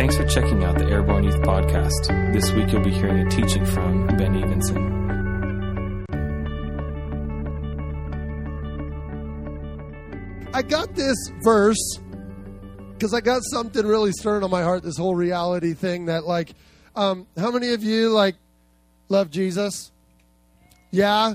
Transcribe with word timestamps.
Thanks 0.00 0.16
for 0.16 0.24
checking 0.24 0.64
out 0.64 0.78
the 0.78 0.86
Airborne 0.86 1.24
Youth 1.24 1.42
Podcast. 1.42 2.32
This 2.32 2.50
week 2.52 2.72
you'll 2.72 2.82
be 2.82 2.90
hearing 2.90 3.26
a 3.26 3.28
teaching 3.28 3.66
from 3.66 4.06
Ben 4.16 4.34
Evenson. 4.34 4.78
I 10.54 10.62
got 10.62 10.94
this 10.94 11.18
verse 11.42 11.98
because 12.94 13.12
I 13.12 13.20
got 13.20 13.42
something 13.52 13.86
really 13.86 14.12
stirring 14.12 14.42
on 14.42 14.50
my 14.50 14.62
heart. 14.62 14.82
This 14.82 14.96
whole 14.96 15.14
reality 15.14 15.74
thing 15.74 16.06
that, 16.06 16.24
like, 16.24 16.54
um, 16.96 17.26
how 17.36 17.50
many 17.50 17.74
of 17.74 17.84
you 17.84 18.08
like 18.08 18.36
love 19.10 19.30
Jesus? 19.30 19.92
Yeah. 20.90 21.34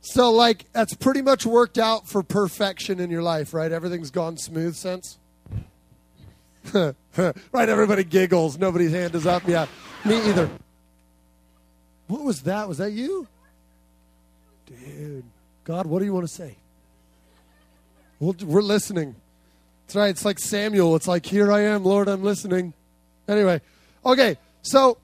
So, 0.00 0.30
like, 0.30 0.72
that's 0.72 0.94
pretty 0.94 1.20
much 1.20 1.44
worked 1.44 1.76
out 1.76 2.08
for 2.08 2.22
perfection 2.22 2.98
in 2.98 3.10
your 3.10 3.22
life, 3.22 3.52
right? 3.52 3.70
Everything's 3.70 4.10
gone 4.10 4.38
smooth 4.38 4.74
since. 4.74 5.18
right? 7.52 7.68
Everybody 7.68 8.04
giggles. 8.04 8.58
Nobody's 8.58 8.92
hand 8.92 9.14
is 9.14 9.26
up. 9.26 9.46
Yeah, 9.46 9.66
me 10.04 10.16
either. 10.28 10.50
What 12.08 12.22
was 12.22 12.42
that? 12.42 12.68
Was 12.68 12.78
that 12.78 12.92
you? 12.92 13.26
Dude, 14.66 15.24
God, 15.64 15.86
what 15.86 16.00
do 16.00 16.04
you 16.04 16.12
want 16.14 16.26
to 16.26 16.32
say? 16.32 16.56
we 18.20 18.32
we're 18.44 18.62
listening. 18.62 19.14
That's 19.86 19.96
right. 19.96 20.08
It's 20.08 20.24
like 20.24 20.38
Samuel. 20.38 20.96
It's 20.96 21.06
like, 21.06 21.26
here 21.26 21.52
I 21.52 21.60
am, 21.62 21.84
Lord, 21.84 22.08
I'm 22.08 22.22
listening. 22.22 22.74
Anyway, 23.28 23.60
okay, 24.04 24.36
so 24.62 24.98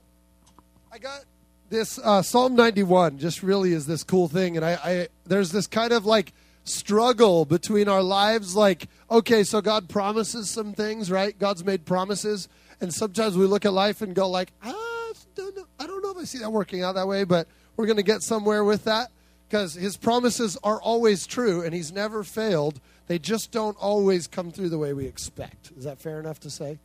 I 0.91 0.97
got 0.97 1.23
this 1.69 1.99
uh, 1.99 2.21
Psalm 2.21 2.55
91 2.55 3.17
just 3.17 3.43
really 3.43 3.73
is 3.73 3.85
this 3.85 4.03
cool 4.03 4.27
thing. 4.27 4.57
And 4.57 4.65
I, 4.65 4.73
I 4.83 5.07
there's 5.25 5.51
this 5.51 5.67
kind 5.67 5.93
of 5.93 6.05
like 6.05 6.33
struggle 6.63 7.45
between 7.45 7.87
our 7.87 8.03
lives. 8.03 8.55
Like, 8.55 8.87
okay, 9.09 9.43
so 9.43 9.61
God 9.61 9.89
promises 9.89 10.49
some 10.49 10.73
things, 10.73 11.11
right? 11.11 11.37
God's 11.37 11.63
made 11.63 11.85
promises. 11.85 12.47
And 12.81 12.93
sometimes 12.93 13.37
we 13.37 13.45
look 13.45 13.65
at 13.65 13.73
life 13.73 14.01
and 14.01 14.13
go 14.15 14.29
like, 14.29 14.51
ah, 14.63 15.13
I 15.79 15.87
don't 15.87 16.03
know 16.03 16.11
if 16.11 16.17
I 16.17 16.23
see 16.23 16.39
that 16.39 16.51
working 16.51 16.83
out 16.83 16.95
that 16.95 17.07
way, 17.07 17.23
but 17.23 17.47
we're 17.75 17.85
going 17.85 17.97
to 17.97 18.03
get 18.03 18.21
somewhere 18.21 18.63
with 18.63 18.83
that 18.85 19.09
because 19.47 19.73
his 19.73 19.97
promises 19.97 20.57
are 20.63 20.81
always 20.81 21.25
true 21.25 21.61
and 21.63 21.73
he's 21.73 21.91
never 21.91 22.23
failed. 22.23 22.79
They 23.07 23.19
just 23.19 23.51
don't 23.51 23.77
always 23.77 24.27
come 24.27 24.51
through 24.51 24.69
the 24.69 24.77
way 24.77 24.93
we 24.93 25.05
expect. 25.05 25.71
Is 25.77 25.83
that 25.83 25.99
fair 25.99 26.19
enough 26.19 26.39
to 26.41 26.49
say? 26.49 26.79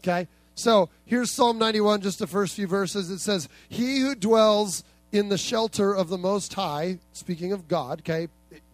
Okay? 0.00 0.26
So 0.54 0.90
here's 1.04 1.30
Psalm 1.30 1.58
91, 1.58 2.02
just 2.02 2.18
the 2.18 2.26
first 2.26 2.54
few 2.54 2.66
verses. 2.66 3.10
It 3.10 3.20
says, 3.20 3.48
He 3.68 4.00
who 4.00 4.14
dwells 4.14 4.84
in 5.12 5.28
the 5.28 5.38
shelter 5.38 5.94
of 5.94 6.08
the 6.08 6.18
Most 6.18 6.54
High, 6.54 6.98
speaking 7.12 7.52
of 7.52 7.68
God, 7.68 8.00
okay, 8.00 8.28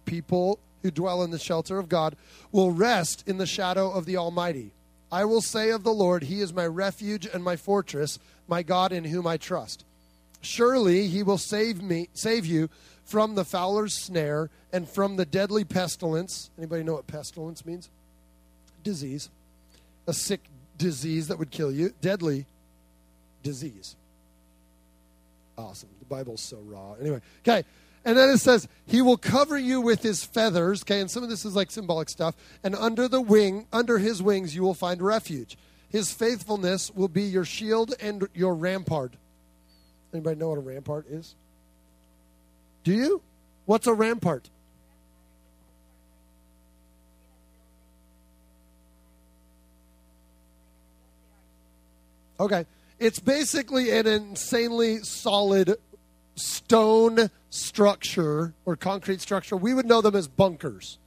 people 0.08 0.58
who 0.82 0.90
dwell 0.90 1.22
in 1.22 1.30
the 1.30 1.38
shelter 1.38 1.78
of 1.78 1.88
God, 1.88 2.16
will 2.52 2.70
rest 2.70 3.24
in 3.26 3.38
the 3.38 3.46
shadow 3.46 3.90
of 3.90 4.06
the 4.06 4.16
Almighty. 4.16 4.70
I 5.10 5.24
will 5.24 5.40
say 5.40 5.70
of 5.70 5.84
the 5.84 5.92
Lord, 5.92 6.24
He 6.24 6.40
is 6.40 6.52
my 6.52 6.66
refuge 6.66 7.26
and 7.26 7.42
my 7.42 7.56
fortress, 7.56 8.18
my 8.46 8.62
God 8.62 8.92
in 8.92 9.04
whom 9.04 9.26
I 9.26 9.36
trust. 9.36 9.84
Surely 10.40 11.08
He 11.08 11.22
will 11.22 11.38
save 11.38 11.82
me, 11.82 12.08
save 12.14 12.46
you 12.46 12.68
from 13.04 13.34
the 13.34 13.44
fowler's 13.44 13.94
snare 13.94 14.50
and 14.72 14.88
from 14.88 15.16
the 15.16 15.24
deadly 15.24 15.64
pestilence. 15.64 16.50
Anybody 16.58 16.82
know 16.84 16.94
what 16.94 17.06
pestilence 17.06 17.64
means? 17.64 17.88
Disease. 18.84 19.30
A 20.06 20.12
sick 20.12 20.40
disease 20.76 21.28
that 21.28 21.38
would 21.38 21.50
kill 21.50 21.72
you. 21.72 21.92
Deadly 22.00 22.46
disease. 23.42 23.96
Awesome. 25.56 25.88
The 25.98 26.04
Bible's 26.04 26.40
so 26.40 26.58
raw. 26.66 26.94
Anyway, 27.00 27.20
okay. 27.46 27.64
And 28.08 28.16
then 28.16 28.30
it 28.30 28.38
says, 28.38 28.66
He 28.86 29.02
will 29.02 29.18
cover 29.18 29.58
you 29.58 29.82
with 29.82 30.02
His 30.02 30.24
feathers. 30.24 30.82
Okay, 30.82 30.98
and 30.98 31.10
some 31.10 31.22
of 31.22 31.28
this 31.28 31.44
is 31.44 31.54
like 31.54 31.70
symbolic 31.70 32.08
stuff. 32.08 32.34
And 32.64 32.74
under 32.74 33.06
the 33.06 33.20
wing, 33.20 33.66
under 33.70 33.98
His 33.98 34.22
wings, 34.22 34.54
you 34.54 34.62
will 34.62 34.72
find 34.72 35.02
refuge. 35.02 35.58
His 35.90 36.10
faithfulness 36.10 36.90
will 36.90 37.08
be 37.08 37.24
your 37.24 37.44
shield 37.44 37.92
and 38.00 38.26
your 38.32 38.54
rampart. 38.54 39.12
Anybody 40.14 40.36
know 40.40 40.48
what 40.48 40.56
a 40.56 40.62
rampart 40.62 41.06
is? 41.10 41.34
Do 42.82 42.94
you? 42.94 43.20
What's 43.66 43.86
a 43.86 43.92
rampart? 43.92 44.48
Okay. 52.40 52.64
It's 52.98 53.20
basically 53.20 53.90
an 53.90 54.06
insanely 54.06 55.00
solid 55.00 55.76
stone 56.36 57.30
structure 57.50 58.54
or 58.64 58.76
concrete 58.76 59.20
structure. 59.20 59.56
We 59.56 59.74
would 59.74 59.86
know 59.86 60.00
them 60.00 60.14
as 60.14 60.28
bunkers. 60.28 60.98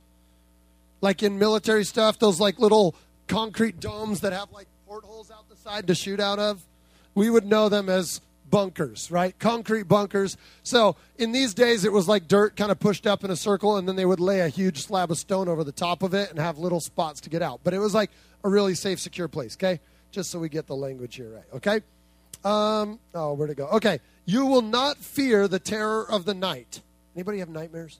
Like 1.01 1.23
in 1.23 1.39
military 1.39 1.83
stuff, 1.83 2.19
those 2.19 2.39
like 2.39 2.59
little 2.59 2.95
concrete 3.27 3.79
domes 3.79 4.21
that 4.21 4.33
have 4.33 4.51
like 4.51 4.67
portholes 4.87 5.31
out 5.31 5.49
the 5.49 5.55
side 5.55 5.87
to 5.87 5.95
shoot 5.95 6.19
out 6.19 6.39
of. 6.39 6.61
We 7.15 7.29
would 7.29 7.45
know 7.45 7.69
them 7.69 7.89
as 7.89 8.21
bunkers, 8.49 9.09
right? 9.09 9.37
Concrete 9.39 9.87
bunkers. 9.87 10.37
So 10.63 10.95
in 11.17 11.31
these 11.31 11.53
days, 11.53 11.85
it 11.85 11.91
was 11.91 12.07
like 12.07 12.27
dirt 12.27 12.55
kind 12.55 12.71
of 12.71 12.79
pushed 12.79 13.07
up 13.07 13.23
in 13.23 13.31
a 13.31 13.35
circle, 13.35 13.77
and 13.77 13.87
then 13.87 13.95
they 13.95 14.05
would 14.05 14.19
lay 14.19 14.41
a 14.41 14.49
huge 14.49 14.83
slab 14.83 15.09
of 15.09 15.17
stone 15.17 15.47
over 15.47 15.63
the 15.63 15.71
top 15.71 16.03
of 16.03 16.13
it 16.13 16.29
and 16.29 16.39
have 16.39 16.57
little 16.57 16.81
spots 16.81 17.21
to 17.21 17.29
get 17.29 17.41
out. 17.41 17.61
But 17.63 17.73
it 17.73 17.79
was 17.79 17.93
like 17.93 18.11
a 18.43 18.49
really 18.49 18.75
safe, 18.75 18.99
secure 18.99 19.27
place, 19.27 19.55
okay? 19.55 19.79
Just 20.11 20.29
so 20.29 20.39
we 20.39 20.49
get 20.49 20.67
the 20.67 20.75
language 20.75 21.15
here 21.15 21.29
right, 21.29 21.45
okay? 21.55 21.81
Um, 22.43 22.99
oh, 23.13 23.33
where'd 23.33 23.51
it 23.51 23.57
go? 23.57 23.67
Okay. 23.67 23.99
You 24.25 24.45
will 24.45 24.61
not 24.61 24.97
fear 24.97 25.47
the 25.47 25.59
terror 25.59 26.09
of 26.09 26.25
the 26.25 26.33
night. 26.33 26.81
Anybody 27.15 27.39
have 27.39 27.49
nightmares? 27.49 27.99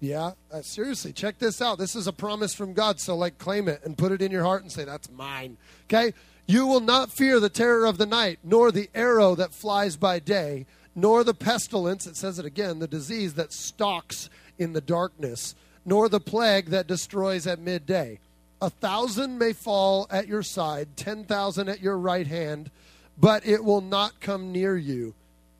Yeah, 0.00 0.32
uh, 0.52 0.62
seriously, 0.62 1.12
check 1.12 1.38
this 1.38 1.60
out. 1.60 1.78
This 1.78 1.96
is 1.96 2.06
a 2.06 2.12
promise 2.12 2.54
from 2.54 2.72
God, 2.72 3.00
so 3.00 3.16
like 3.16 3.38
claim 3.38 3.68
it 3.68 3.80
and 3.84 3.98
put 3.98 4.12
it 4.12 4.22
in 4.22 4.30
your 4.30 4.44
heart 4.44 4.62
and 4.62 4.70
say, 4.70 4.84
That's 4.84 5.10
mine. 5.10 5.56
Okay? 5.86 6.14
You 6.46 6.66
will 6.66 6.80
not 6.80 7.10
fear 7.10 7.40
the 7.40 7.50
terror 7.50 7.84
of 7.84 7.98
the 7.98 8.06
night, 8.06 8.38
nor 8.42 8.70
the 8.70 8.88
arrow 8.94 9.34
that 9.34 9.52
flies 9.52 9.96
by 9.96 10.18
day, 10.18 10.66
nor 10.94 11.22
the 11.22 11.34
pestilence, 11.34 12.06
it 12.06 12.16
says 12.16 12.38
it 12.38 12.46
again, 12.46 12.78
the 12.78 12.86
disease 12.86 13.34
that 13.34 13.52
stalks 13.52 14.30
in 14.58 14.72
the 14.72 14.80
darkness, 14.80 15.54
nor 15.84 16.08
the 16.08 16.20
plague 16.20 16.66
that 16.66 16.86
destroys 16.86 17.46
at 17.46 17.58
midday. 17.58 18.18
A 18.62 18.70
thousand 18.70 19.38
may 19.38 19.52
fall 19.52 20.06
at 20.10 20.26
your 20.26 20.42
side, 20.42 20.96
ten 20.96 21.24
thousand 21.24 21.68
at 21.68 21.80
your 21.80 21.98
right 21.98 22.26
hand, 22.26 22.70
but 23.18 23.46
it 23.46 23.64
will 23.64 23.80
not 23.80 24.20
come 24.20 24.52
near 24.52 24.76
you. 24.76 25.14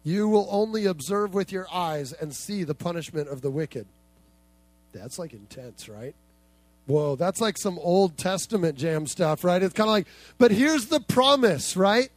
You 0.04 0.28
will 0.28 0.48
only 0.50 0.86
observe 0.86 1.34
with 1.34 1.52
your 1.52 1.66
eyes 1.72 2.12
and 2.12 2.34
see 2.34 2.64
the 2.64 2.74
punishment 2.74 3.28
of 3.28 3.42
the 3.42 3.50
wicked. 3.50 3.86
That's 4.92 5.18
like 5.18 5.32
intense, 5.32 5.88
right? 5.88 6.14
Whoa, 6.86 7.16
that's 7.16 7.40
like 7.40 7.58
some 7.58 7.78
Old 7.80 8.16
Testament 8.16 8.78
jam 8.78 9.06
stuff, 9.06 9.44
right? 9.44 9.62
It's 9.62 9.74
kind 9.74 9.88
of 9.88 9.92
like, 9.92 10.06
but 10.38 10.50
here's 10.50 10.86
the 10.86 11.00
promise, 11.00 11.76
right? 11.76 12.10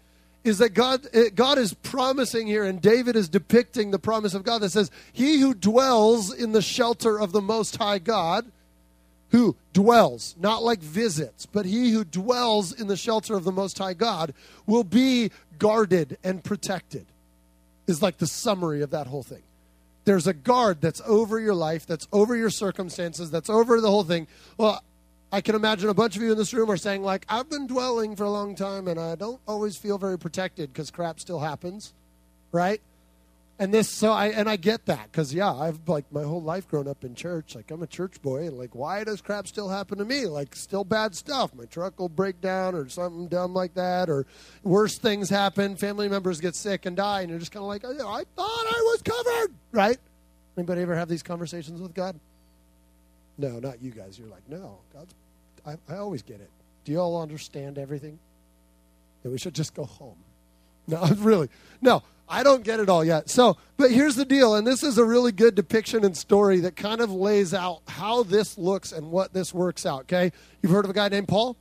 Is 0.46 0.60
that 0.60 0.70
God, 0.70 1.06
eh, 1.14 1.30
God 1.36 1.58
is 1.58 1.74
promising 1.74 2.48
here, 2.48 2.64
and 2.64 2.82
David 2.82 3.16
is 3.16 3.28
depicting 3.28 3.92
the 3.92 4.00
promise 4.00 4.34
of 4.34 4.44
God 4.44 4.60
that 4.60 4.72
says, 4.72 4.90
He 5.12 5.40
who 5.40 5.54
dwells 5.54 6.34
in 6.34 6.54
the 6.54 6.62
shelter 6.62 7.20
of 7.20 7.34
the 7.34 7.42
Most 7.42 7.76
High 7.76 8.00
God, 8.00 8.50
who 9.32 9.56
dwells, 9.74 10.36
not 10.40 10.62
like 10.62 10.80
visits, 10.80 11.46
but 11.46 11.66
he 11.66 11.92
who 11.92 12.04
dwells 12.04 12.74
in 12.74 12.88
the 12.88 12.98
shelter 12.98 13.36
of 13.36 13.44
the 13.44 13.52
Most 13.52 13.78
High 13.78 13.94
God 13.94 14.34
will 14.66 14.84
be 14.84 15.32
guarded 15.58 16.18
and 16.24 16.44
protected, 16.44 17.06
is 17.88 18.02
like 18.02 18.18
the 18.18 18.28
summary 18.28 18.82
of 18.82 18.92
that 18.92 19.08
whole 19.08 19.24
thing. 19.24 19.44
There's 20.04 20.28
a 20.28 20.34
guard 20.34 20.82
that's 20.82 21.02
over 21.06 21.40
your 21.40 21.54
life, 21.54 21.86
that's 21.86 22.08
over 22.12 22.36
your 22.36 22.50
circumstances, 22.50 23.32
that's 23.32 23.50
over 23.50 23.80
the 23.80 23.90
whole 23.90 24.04
thing. 24.04 24.28
Well, 24.58 24.84
I 25.32 25.40
can 25.40 25.56
imagine 25.56 25.88
a 25.90 25.94
bunch 25.94 26.18
of 26.18 26.22
you 26.22 26.34
in 26.34 26.38
this 26.38 26.54
room 26.54 26.70
are 26.70 26.78
saying, 26.78 27.04
like, 27.04 27.26
I've 27.30 27.50
been 27.50 27.68
dwelling 27.68 28.18
for 28.18 28.26
a 28.26 28.30
long 28.30 28.56
time 28.56 28.88
and 28.88 29.00
I 29.00 29.16
don't 29.16 29.40
always 29.48 29.78
feel 29.78 29.98
very 29.98 30.20
protected 30.20 30.74
because 30.74 30.92
crap 30.92 31.22
still 31.22 31.40
happens, 31.40 31.94
right? 32.52 32.82
And 33.62 33.74
this 33.74 33.88
so 33.88 34.12
i 34.12 34.28
and 34.28 34.50
i 34.50 34.56
get 34.56 34.88
that 34.88 35.10
because 35.12 35.34
yeah 35.34 35.54
i've 35.54 35.88
like 35.88 36.12
my 36.12 36.24
whole 36.24 36.42
life 36.42 36.68
grown 36.68 36.88
up 36.88 37.04
in 37.04 37.14
church 37.14 37.56
like 37.56 37.70
i'm 37.70 37.84
a 37.84 37.88
church 37.88 38.22
boy 38.22 38.48
and 38.48 38.58
like 38.58 38.74
why 38.74 39.04
does 39.04 39.22
crap 39.22 39.48
still 39.48 39.70
happen 39.70 40.00
to 40.00 40.06
me? 40.06 40.26
Like 40.26 40.56
still 40.56 40.84
bad 40.84 41.16
stuff. 41.16 41.54
My 41.54 41.66
truck 41.66 42.00
will 42.00 42.10
break 42.10 42.42
down 42.42 42.74
or 42.74 42.90
something 42.90 43.28
dumb 43.28 43.54
like 43.54 43.76
that 43.76 44.10
or 44.10 44.26
worse 44.64 44.98
things 44.98 45.30
happen 45.30 45.76
family 45.76 46.10
members 46.10 46.42
get 46.42 46.56
sick 46.56 46.86
and 46.88 46.98
die 46.98 47.22
and 47.22 47.30
you're 47.30 47.40
just 47.40 47.52
kind 47.52 47.62
of 47.62 47.68
like 47.68 47.86
i 47.86 47.94
thought 47.96 48.26
i 48.36 48.82
was 48.86 49.02
covered! 49.04 49.54
Right? 49.72 49.98
Anybody 50.58 50.82
ever 50.82 50.96
have 50.96 51.08
these 51.08 51.24
conversations 51.24 51.80
with 51.80 51.94
god? 51.94 52.20
No 53.38 53.60
not 53.60 53.82
you 53.82 53.92
guys. 53.92 54.18
You're 54.18 54.28
like 54.28 54.48
no 54.50 54.80
god's 54.94 55.14
i, 55.66 55.76
I 55.88 55.98
always 55.98 56.24
get 56.24 56.42
it. 56.42 56.50
Do 56.84 56.92
you 56.92 57.00
all 57.00 57.22
understand 57.22 57.78
everything? 57.78 58.18
That 59.22 59.30
we 59.30 59.38
should 59.38 59.54
just 59.54 59.76
go 59.76 59.86
home. 59.86 60.18
No 60.88 61.06
really. 61.18 61.50
No 61.82 62.02
I 62.32 62.44
don't 62.44 62.64
get 62.64 62.80
it 62.80 62.88
all 62.88 63.04
yet. 63.04 63.30
So, 63.30 63.58
but 63.76 63.92
here's 63.92 64.16
the 64.16 64.24
deal, 64.24 64.56
and 64.56 64.66
this 64.66 64.84
is 64.84 64.98
a 64.98 65.04
really 65.04 65.34
good 65.34 65.54
depiction 65.54 66.06
and 66.06 66.16
story 66.16 66.62
that 66.62 66.78
kind 66.78 67.02
of 67.02 67.12
lays 67.12 67.54
out 67.54 67.82
how 67.90 68.24
this 68.24 68.58
looks 68.58 68.94
and 68.94 69.12
what 69.12 69.34
this 69.34 69.54
works 69.54 69.86
out. 69.86 70.04
Okay, 70.04 70.32
you've 70.62 70.72
heard 70.72 70.86
of 70.86 70.92
a 70.92 70.94
guy 70.94 71.10
named 71.10 71.28
Paul? 71.28 71.58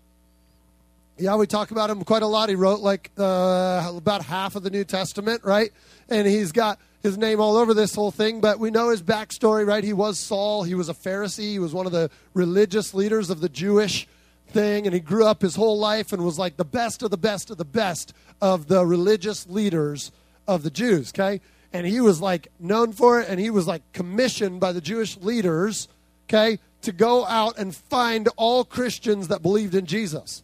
Yeah, 1.18 1.34
we 1.34 1.48
talk 1.48 1.72
about 1.72 1.90
him 1.90 2.04
quite 2.04 2.22
a 2.22 2.26
lot. 2.26 2.48
He 2.48 2.54
wrote 2.54 2.80
like 2.80 3.10
uh, 3.18 3.92
about 3.96 4.22
half 4.22 4.54
of 4.54 4.62
the 4.62 4.70
New 4.70 4.84
Testament, 4.84 5.42
right? 5.42 5.72
And 6.08 6.26
he's 6.26 6.52
got 6.52 6.78
his 7.02 7.18
name 7.18 7.40
all 7.40 7.56
over 7.56 7.74
this 7.74 7.94
whole 7.94 8.12
thing, 8.12 8.40
but 8.40 8.60
we 8.60 8.70
know 8.70 8.90
his 8.90 9.02
backstory, 9.02 9.66
right? 9.66 9.82
He 9.82 9.92
was 9.92 10.20
Saul. 10.20 10.62
He 10.62 10.74
was 10.74 10.88
a 10.88 10.94
Pharisee. 10.94 11.50
He 11.50 11.58
was 11.58 11.74
one 11.74 11.86
of 11.86 11.92
the 11.92 12.10
religious 12.32 12.94
leaders 12.94 13.28
of 13.28 13.40
the 13.40 13.48
Jewish 13.48 14.06
thing, 14.50 14.86
and 14.86 14.94
he 14.94 15.00
grew 15.00 15.26
up 15.26 15.42
his 15.42 15.56
whole 15.56 15.78
life 15.78 16.12
and 16.12 16.24
was 16.24 16.38
like 16.38 16.56
the 16.56 16.64
best 16.64 17.02
of 17.02 17.10
the 17.10 17.18
best 17.18 17.50
of 17.50 17.58
the 17.58 17.64
best 17.64 18.14
of 18.40 18.68
the 18.68 18.86
religious 18.86 19.48
leaders 19.48 20.12
of 20.50 20.62
the 20.62 20.70
Jews, 20.70 21.12
okay? 21.12 21.40
And 21.72 21.86
he 21.86 22.00
was 22.00 22.20
like 22.20 22.48
known 22.58 22.92
for 22.92 23.20
it, 23.20 23.28
and 23.28 23.38
he 23.38 23.50
was 23.50 23.66
like 23.66 23.82
commissioned 23.92 24.60
by 24.60 24.72
the 24.72 24.80
Jewish 24.80 25.16
leaders, 25.18 25.88
okay, 26.28 26.58
to 26.82 26.92
go 26.92 27.24
out 27.26 27.58
and 27.58 27.74
find 27.74 28.28
all 28.36 28.64
Christians 28.64 29.28
that 29.28 29.42
believed 29.42 29.74
in 29.74 29.86
Jesus 29.86 30.42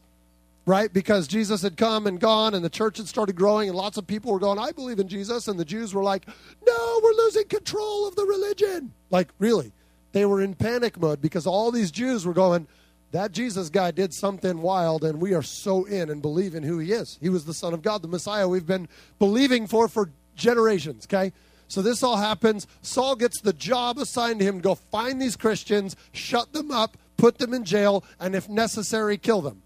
right? 0.67 0.93
Because 0.93 1.29
Jesus 1.29 1.63
had 1.63 1.77
come 1.77 2.07
and 2.07 2.21
gone 2.21 2.53
and 2.53 2.65
the 2.65 2.69
church 2.69 2.99
had 2.99 3.07
started 3.07 3.37
growing 3.37 3.69
and 3.69 3.79
lots 3.79 3.97
of 3.97 4.07
people 4.07 4.33
were 4.33 4.41
going, 4.41 4.59
I 4.59 4.73
believe 4.73 4.99
in 4.99 5.09
Jesus. 5.09 5.47
And 5.47 5.59
the 5.59 5.65
Jews 5.65 5.95
were 5.95 6.03
like, 6.03 6.27
no, 6.67 7.01
we're 7.03 7.13
losing 7.13 7.47
control 7.47 8.07
of 8.07 8.17
the 8.17 8.25
religion. 8.25 8.93
Like, 9.11 9.29
really? 9.39 9.73
They 10.11 10.27
were 10.27 10.43
in 10.43 10.55
panic 10.55 10.99
mode 10.99 11.23
because 11.23 11.47
all 11.47 11.71
these 11.71 11.93
Jews 11.93 12.27
were 12.27 12.35
going, 12.35 12.67
that 13.13 13.33
Jesus 13.33 13.71
guy 13.71 13.91
did 13.91 14.13
something 14.13 14.61
wild 14.61 15.05
and 15.05 15.21
we 15.21 15.35
are 15.35 15.43
so 15.43 15.85
in 15.85 16.11
and 16.11 16.21
believe 16.21 16.55
in 16.55 16.63
who 16.63 16.79
he 16.79 16.93
is. 16.93 17.19
He 17.21 17.29
was 17.29 17.45
the 17.45 17.55
Son 17.55 17.73
of 17.73 17.83
God, 17.83 18.03
the 18.03 18.09
Messiah 18.09 18.49
we've 18.49 18.67
been 18.67 18.89
believing 19.19 19.67
for 19.67 19.89
for 19.89 20.11
generations, 20.35 21.07
okay? 21.07 21.33
So 21.69 21.83
this 21.83 22.03
all 22.03 22.17
happens. 22.17 22.67
Saul 22.83 23.17
gets 23.17 23.41
the 23.41 23.53
job 23.53 23.99
assigned 23.99 24.41
to 24.41 24.45
him 24.45 24.57
to 24.57 24.63
go 24.63 24.75
find 24.75 25.21
these 25.21 25.37
Christians, 25.37 25.97
shut 26.13 26.53
them 26.53 26.71
up, 26.71 26.97
put 27.17 27.39
them 27.39 27.55
in 27.55 27.65
jail, 27.65 28.05
and 28.21 28.35
if 28.35 28.49
necessary, 28.49 29.19
kill 29.19 29.41
them. 29.41 29.63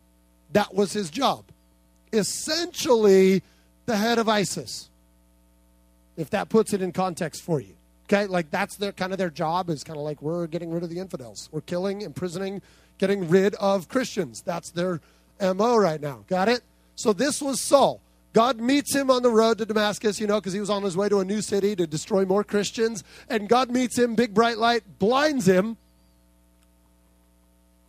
That 0.53 0.75
was 0.75 0.93
his 0.93 1.11
job. 1.11 1.45
Essentially, 2.13 3.43
the 3.87 3.97
head 3.97 4.19
of 4.19 4.29
ISIS, 4.29 4.89
if 6.17 6.31
that 6.31 6.49
puts 6.49 6.73
it 6.73 6.83
in 6.83 6.93
context 6.93 7.43
for 7.43 7.61
you. 7.61 7.75
Okay, 8.05 8.27
like 8.27 8.51
that's 8.51 8.77
their 8.77 8.91
kind 8.91 9.13
of 9.13 9.19
their 9.19 9.31
job 9.31 9.71
is 9.71 9.85
kind 9.85 9.97
of 9.97 10.03
like 10.03 10.21
we're 10.21 10.49
getting 10.49 10.73
rid 10.73 10.83
of 10.83 10.91
the 10.91 10.99
infidels. 10.99 11.49
We're 11.53 11.61
killing, 11.61 12.01
imprisoning, 12.01 12.61
getting 13.01 13.29
rid 13.29 13.55
of 13.57 13.89
Christians. 13.89 14.43
That's 14.43 14.71
their 14.71 15.01
MO 15.41 15.77
right 15.77 16.01
now. 16.01 16.25
Got 16.29 16.49
it? 16.49 16.61
So 16.95 17.13
this 17.13 17.41
was 17.41 17.61
Saul. 17.61 18.01
God 18.33 18.61
meets 18.61 18.95
him 18.95 19.11
on 19.11 19.23
the 19.23 19.31
road 19.31 19.59
to 19.59 19.67
Damascus, 19.67 20.21
you 20.21 20.27
know, 20.27 20.39
because 20.39 20.53
he 20.53 20.61
was 20.61 20.71
on 20.71 20.85
his 20.85 20.97
way 20.97 21.09
to 21.09 21.19
a 21.19 21.25
new 21.25 21.41
city 21.41 21.75
to 21.75 21.87
destroy 21.87 22.25
more 22.25 22.45
Christians. 22.45 23.03
And 23.29 23.49
God 23.49 23.71
meets 23.71 23.99
him, 23.99 24.15
big 24.15 24.35
bright 24.35 24.59
light, 24.59 24.83
blinds 25.01 25.49
him, 25.49 25.79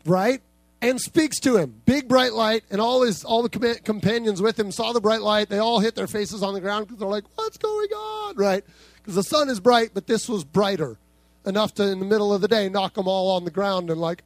right? 0.05 0.41
and 0.83 0.99
speaks 0.99 1.39
to 1.39 1.57
him. 1.57 1.79
Big 1.85 2.07
bright 2.07 2.33
light, 2.33 2.63
and 2.71 2.81
all 2.81 3.03
his 3.03 3.23
all 3.23 3.43
the 3.43 3.49
com- 3.49 3.75
companions 3.83 4.41
with 4.41 4.59
him 4.59 4.71
saw 4.71 4.93
the 4.93 4.99
bright 4.99 5.21
light. 5.21 5.47
They 5.47 5.59
all 5.59 5.79
hit 5.79 5.93
their 5.93 6.07
faces 6.07 6.41
on 6.41 6.55
the 6.55 6.59
ground 6.59 6.87
because 6.87 6.99
they're 6.99 7.07
like, 7.07 7.25
"What's 7.35 7.59
going 7.59 7.89
on?" 7.89 8.35
Right? 8.35 8.65
Because 8.95 9.13
the 9.13 9.21
sun 9.21 9.47
is 9.49 9.59
bright, 9.59 9.91
but 9.93 10.07
this 10.07 10.27
was 10.27 10.43
brighter 10.43 10.97
enough 11.45 11.73
to, 11.75 11.83
in 11.83 11.99
the 11.99 12.05
middle 12.05 12.33
of 12.33 12.41
the 12.41 12.47
day, 12.47 12.69
knock 12.69 12.95
them 12.95 13.07
all 13.07 13.35
on 13.35 13.45
the 13.45 13.51
ground 13.51 13.89
and 13.89 13.99
like, 13.99 14.23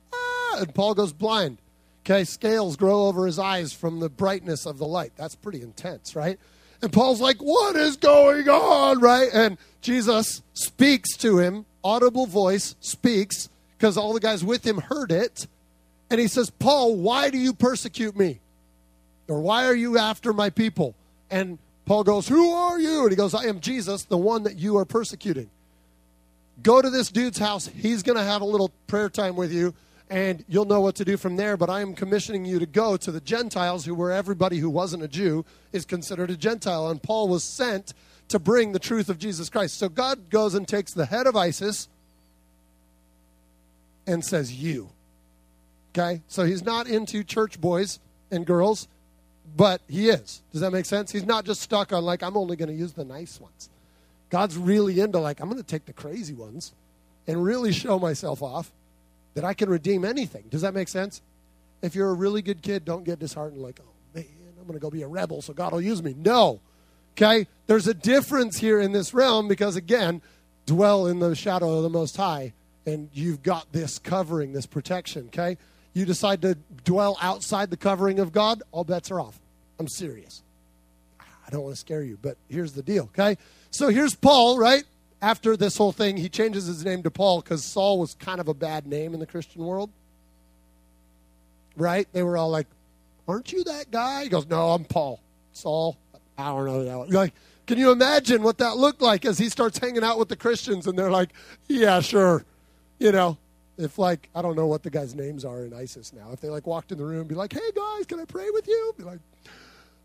And 0.61 0.73
Paul 0.73 0.95
goes 0.95 1.13
blind. 1.13 1.57
Okay, 2.05 2.23
scales 2.23 2.75
grow 2.75 3.05
over 3.05 3.25
his 3.25 3.39
eyes 3.39 3.73
from 3.73 3.99
the 3.99 4.09
brightness 4.09 4.65
of 4.65 4.77
the 4.77 4.85
light. 4.85 5.13
That's 5.15 5.35
pretty 5.35 5.61
intense, 5.61 6.15
right? 6.15 6.39
And 6.81 6.93
Paul's 6.93 7.21
like, 7.21 7.37
"What 7.37 7.75
is 7.75 7.97
going 7.97 8.47
on?" 8.47 8.99
Right? 8.99 9.29
And 9.33 9.57
Jesus 9.81 10.41
speaks 10.53 11.17
to 11.17 11.39
him, 11.39 11.65
audible 11.83 12.25
voice 12.25 12.75
speaks 12.79 13.49
because 13.77 13.97
all 13.97 14.13
the 14.13 14.19
guys 14.19 14.43
with 14.43 14.65
him 14.65 14.79
heard 14.79 15.11
it 15.11 15.47
and 16.09 16.19
he 16.19 16.27
says, 16.27 16.49
Paul, 16.49 16.95
why 16.95 17.29
do 17.29 17.37
you 17.37 17.53
persecute 17.53 18.15
me? 18.15 18.39
Or 19.27 19.39
why 19.41 19.65
are 19.65 19.75
you 19.75 19.97
after 19.97 20.33
my 20.33 20.49
people? 20.49 20.95
And 21.31 21.57
Paul 21.85 22.03
goes, 22.03 22.27
Who 22.27 22.51
are 22.51 22.79
you? 22.79 23.01
And 23.01 23.11
he 23.11 23.15
goes, 23.15 23.33
I 23.33 23.45
am 23.45 23.59
Jesus, 23.59 24.03
the 24.03 24.17
one 24.17 24.43
that 24.43 24.57
you 24.57 24.77
are 24.77 24.85
persecuting. 24.85 25.49
Go 26.61 26.81
to 26.81 26.89
this 26.89 27.09
dude's 27.09 27.37
house. 27.37 27.67
He's 27.67 28.03
going 28.03 28.17
to 28.17 28.23
have 28.23 28.41
a 28.41 28.45
little 28.45 28.71
prayer 28.87 29.09
time 29.09 29.35
with 29.35 29.51
you, 29.51 29.73
and 30.09 30.43
you'll 30.47 30.65
know 30.65 30.81
what 30.81 30.95
to 30.95 31.05
do 31.05 31.17
from 31.17 31.35
there. 31.35 31.57
But 31.57 31.69
I 31.69 31.81
am 31.81 31.95
commissioning 31.95 32.45
you 32.45 32.59
to 32.59 32.65
go 32.65 32.97
to 32.97 33.11
the 33.11 33.21
Gentiles, 33.21 33.85
who 33.85 33.95
were 33.95 34.11
everybody 34.11 34.57
who 34.59 34.69
wasn't 34.69 35.03
a 35.03 35.07
Jew 35.07 35.45
is 35.71 35.85
considered 35.85 36.29
a 36.29 36.37
Gentile. 36.37 36.89
And 36.89 37.01
Paul 37.01 37.27
was 37.27 37.43
sent 37.43 37.93
to 38.27 38.39
bring 38.39 38.71
the 38.71 38.79
truth 38.79 39.09
of 39.09 39.17
Jesus 39.17 39.49
Christ. 39.49 39.77
So 39.77 39.89
God 39.89 40.29
goes 40.29 40.53
and 40.53 40.67
takes 40.67 40.93
the 40.93 41.05
head 41.05 41.27
of 41.27 41.35
ISIS 41.35 41.87
and 44.07 44.23
says, 44.23 44.53
You. 44.53 44.89
Okay? 45.93 46.21
So 46.27 46.43
he's 46.43 46.63
not 46.63 46.87
into 46.87 47.23
church 47.23 47.59
boys 47.59 47.99
and 48.29 48.45
girls, 48.45 48.87
but 49.55 49.81
he 49.87 50.09
is. 50.09 50.41
Does 50.51 50.61
that 50.61 50.71
make 50.71 50.85
sense? 50.85 51.11
He's 51.11 51.25
not 51.25 51.45
just 51.45 51.61
stuck 51.61 51.93
on, 51.93 52.03
like, 52.03 52.21
I'm 52.21 52.37
only 52.37 52.55
going 52.55 52.69
to 52.69 52.75
use 52.75 52.93
the 52.93 53.05
nice 53.05 53.39
ones. 53.39 53.69
God's 54.29 54.57
really 54.57 54.99
into, 54.99 55.19
like, 55.19 55.39
I'm 55.39 55.49
going 55.49 55.61
to 55.61 55.67
take 55.67 55.85
the 55.85 55.93
crazy 55.93 56.33
ones 56.33 56.73
and 57.27 57.43
really 57.43 57.71
show 57.71 57.97
myself 57.97 58.41
off 58.41 58.71
that 59.35 59.45
I 59.45 59.53
can 59.53 59.69
redeem 59.69 60.03
anything. 60.03 60.45
Does 60.49 60.61
that 60.61 60.73
make 60.73 60.87
sense? 60.87 61.21
If 61.81 61.93
you're 61.95 62.09
a 62.09 62.13
really 62.13 62.41
good 62.41 62.61
kid, 62.61 62.83
don't 62.83 63.03
get 63.03 63.19
disheartened, 63.19 63.61
like, 63.61 63.79
oh, 63.81 63.91
man, 64.13 64.25
I'm 64.59 64.65
going 64.65 64.73
to 64.73 64.79
go 64.79 64.89
be 64.89 65.03
a 65.03 65.07
rebel 65.07 65.41
so 65.41 65.53
God 65.53 65.71
will 65.71 65.81
use 65.81 66.01
me. 66.01 66.15
No. 66.17 66.61
Okay? 67.13 67.47
There's 67.67 67.87
a 67.87 67.93
difference 67.93 68.57
here 68.57 68.79
in 68.79 68.91
this 68.91 69.13
realm 69.13 69.47
because, 69.47 69.75
again, 69.75 70.21
dwell 70.65 71.05
in 71.07 71.19
the 71.19 71.35
shadow 71.35 71.77
of 71.77 71.83
the 71.83 71.89
Most 71.89 72.17
High, 72.17 72.53
and 72.85 73.09
you've 73.13 73.43
got 73.43 73.71
this 73.71 73.99
covering, 73.99 74.53
this 74.53 74.65
protection. 74.65 75.27
Okay? 75.27 75.57
you 75.95 76.05
decide 76.05 76.41
to 76.43 76.55
dwell 76.83 77.17
outside 77.21 77.71
the 77.71 77.77
covering 77.77 78.19
of 78.19 78.31
God, 78.31 78.61
all 78.71 78.83
bets 78.83 79.09
are 79.09 79.19
off. 79.19 79.39
I'm 79.79 79.87
serious. 79.87 80.43
I 81.19 81.49
don't 81.49 81.63
want 81.63 81.73
to 81.73 81.79
scare 81.79 82.03
you, 82.03 82.19
but 82.21 82.37
here's 82.49 82.73
the 82.73 82.83
deal, 82.83 83.03
okay? 83.17 83.37
So 83.71 83.87
here's 83.87 84.13
Paul, 84.13 84.59
right? 84.59 84.83
After 85.25 85.57
this 85.57 85.75
whole 85.75 85.91
thing, 85.91 86.17
he 86.17 86.29
changes 86.29 86.67
his 86.67 86.85
name 86.85 87.01
to 87.01 87.09
Paul 87.09 87.41
because 87.41 87.63
Saul 87.63 87.97
was 87.97 88.13
kind 88.13 88.39
of 88.39 88.47
a 88.47 88.53
bad 88.53 88.85
name 88.85 89.15
in 89.15 89.19
the 89.19 89.25
Christian 89.25 89.65
world. 89.65 89.89
Right? 91.75 92.07
They 92.13 92.21
were 92.21 92.37
all 92.37 92.51
like, 92.51 92.67
Aren't 93.27 93.51
you 93.51 93.63
that 93.63 93.89
guy? 93.89 94.25
He 94.25 94.29
goes, 94.29 94.45
No, 94.45 94.69
I'm 94.69 94.85
Paul. 94.85 95.19
Saul, 95.51 95.97
I 96.37 96.49
don't 96.49 96.65
know 96.65 96.85
that 96.85 96.97
one. 96.99 97.09
Like, 97.09 97.33
can 97.65 97.79
you 97.79 97.91
imagine 97.91 98.43
what 98.43 98.59
that 98.59 98.77
looked 98.77 99.01
like 99.01 99.25
as 99.25 99.39
he 99.39 99.49
starts 99.49 99.79
hanging 99.79 100.03
out 100.03 100.19
with 100.19 100.29
the 100.29 100.35
Christians 100.35 100.85
and 100.85 100.95
they're 100.95 101.09
like, 101.09 101.31
Yeah, 101.67 102.01
sure. 102.01 102.45
You 102.99 103.11
know, 103.11 103.39
if 103.79 103.97
like 103.97 104.29
I 104.35 104.43
don't 104.43 104.55
know 104.55 104.67
what 104.67 104.83
the 104.83 104.91
guys' 104.91 105.15
names 105.15 105.43
are 105.43 105.65
in 105.65 105.73
ISIS 105.73 106.13
now. 106.13 106.29
If 106.33 106.39
they 106.39 106.49
like 106.49 106.67
walked 106.67 106.91
in 106.91 106.99
the 106.99 107.03
room, 107.03 107.25
be 107.25 107.33
like, 107.33 107.51
"Hey 107.51 107.71
guys, 107.75 108.05
can 108.05 108.19
I 108.19 108.25
pray 108.25 108.51
with 108.51 108.67
you?" 108.67 108.93
Be 108.95 109.03
like, 109.03 109.19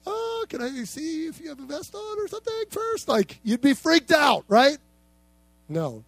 "Oh, 0.07 0.47
can 0.49 0.63
I 0.63 0.83
see 0.85 1.27
if 1.27 1.43
you 1.43 1.51
have 1.51 1.61
a 1.61 1.67
vest 1.67 1.95
on 1.95 2.19
or 2.19 2.27
something 2.27 2.65
first? 2.71 3.07
Like 3.07 3.39
you'd 3.43 3.61
be 3.61 3.75
freaked 3.75 4.13
out, 4.13 4.45
right? 4.49 4.79
No, 5.71 6.05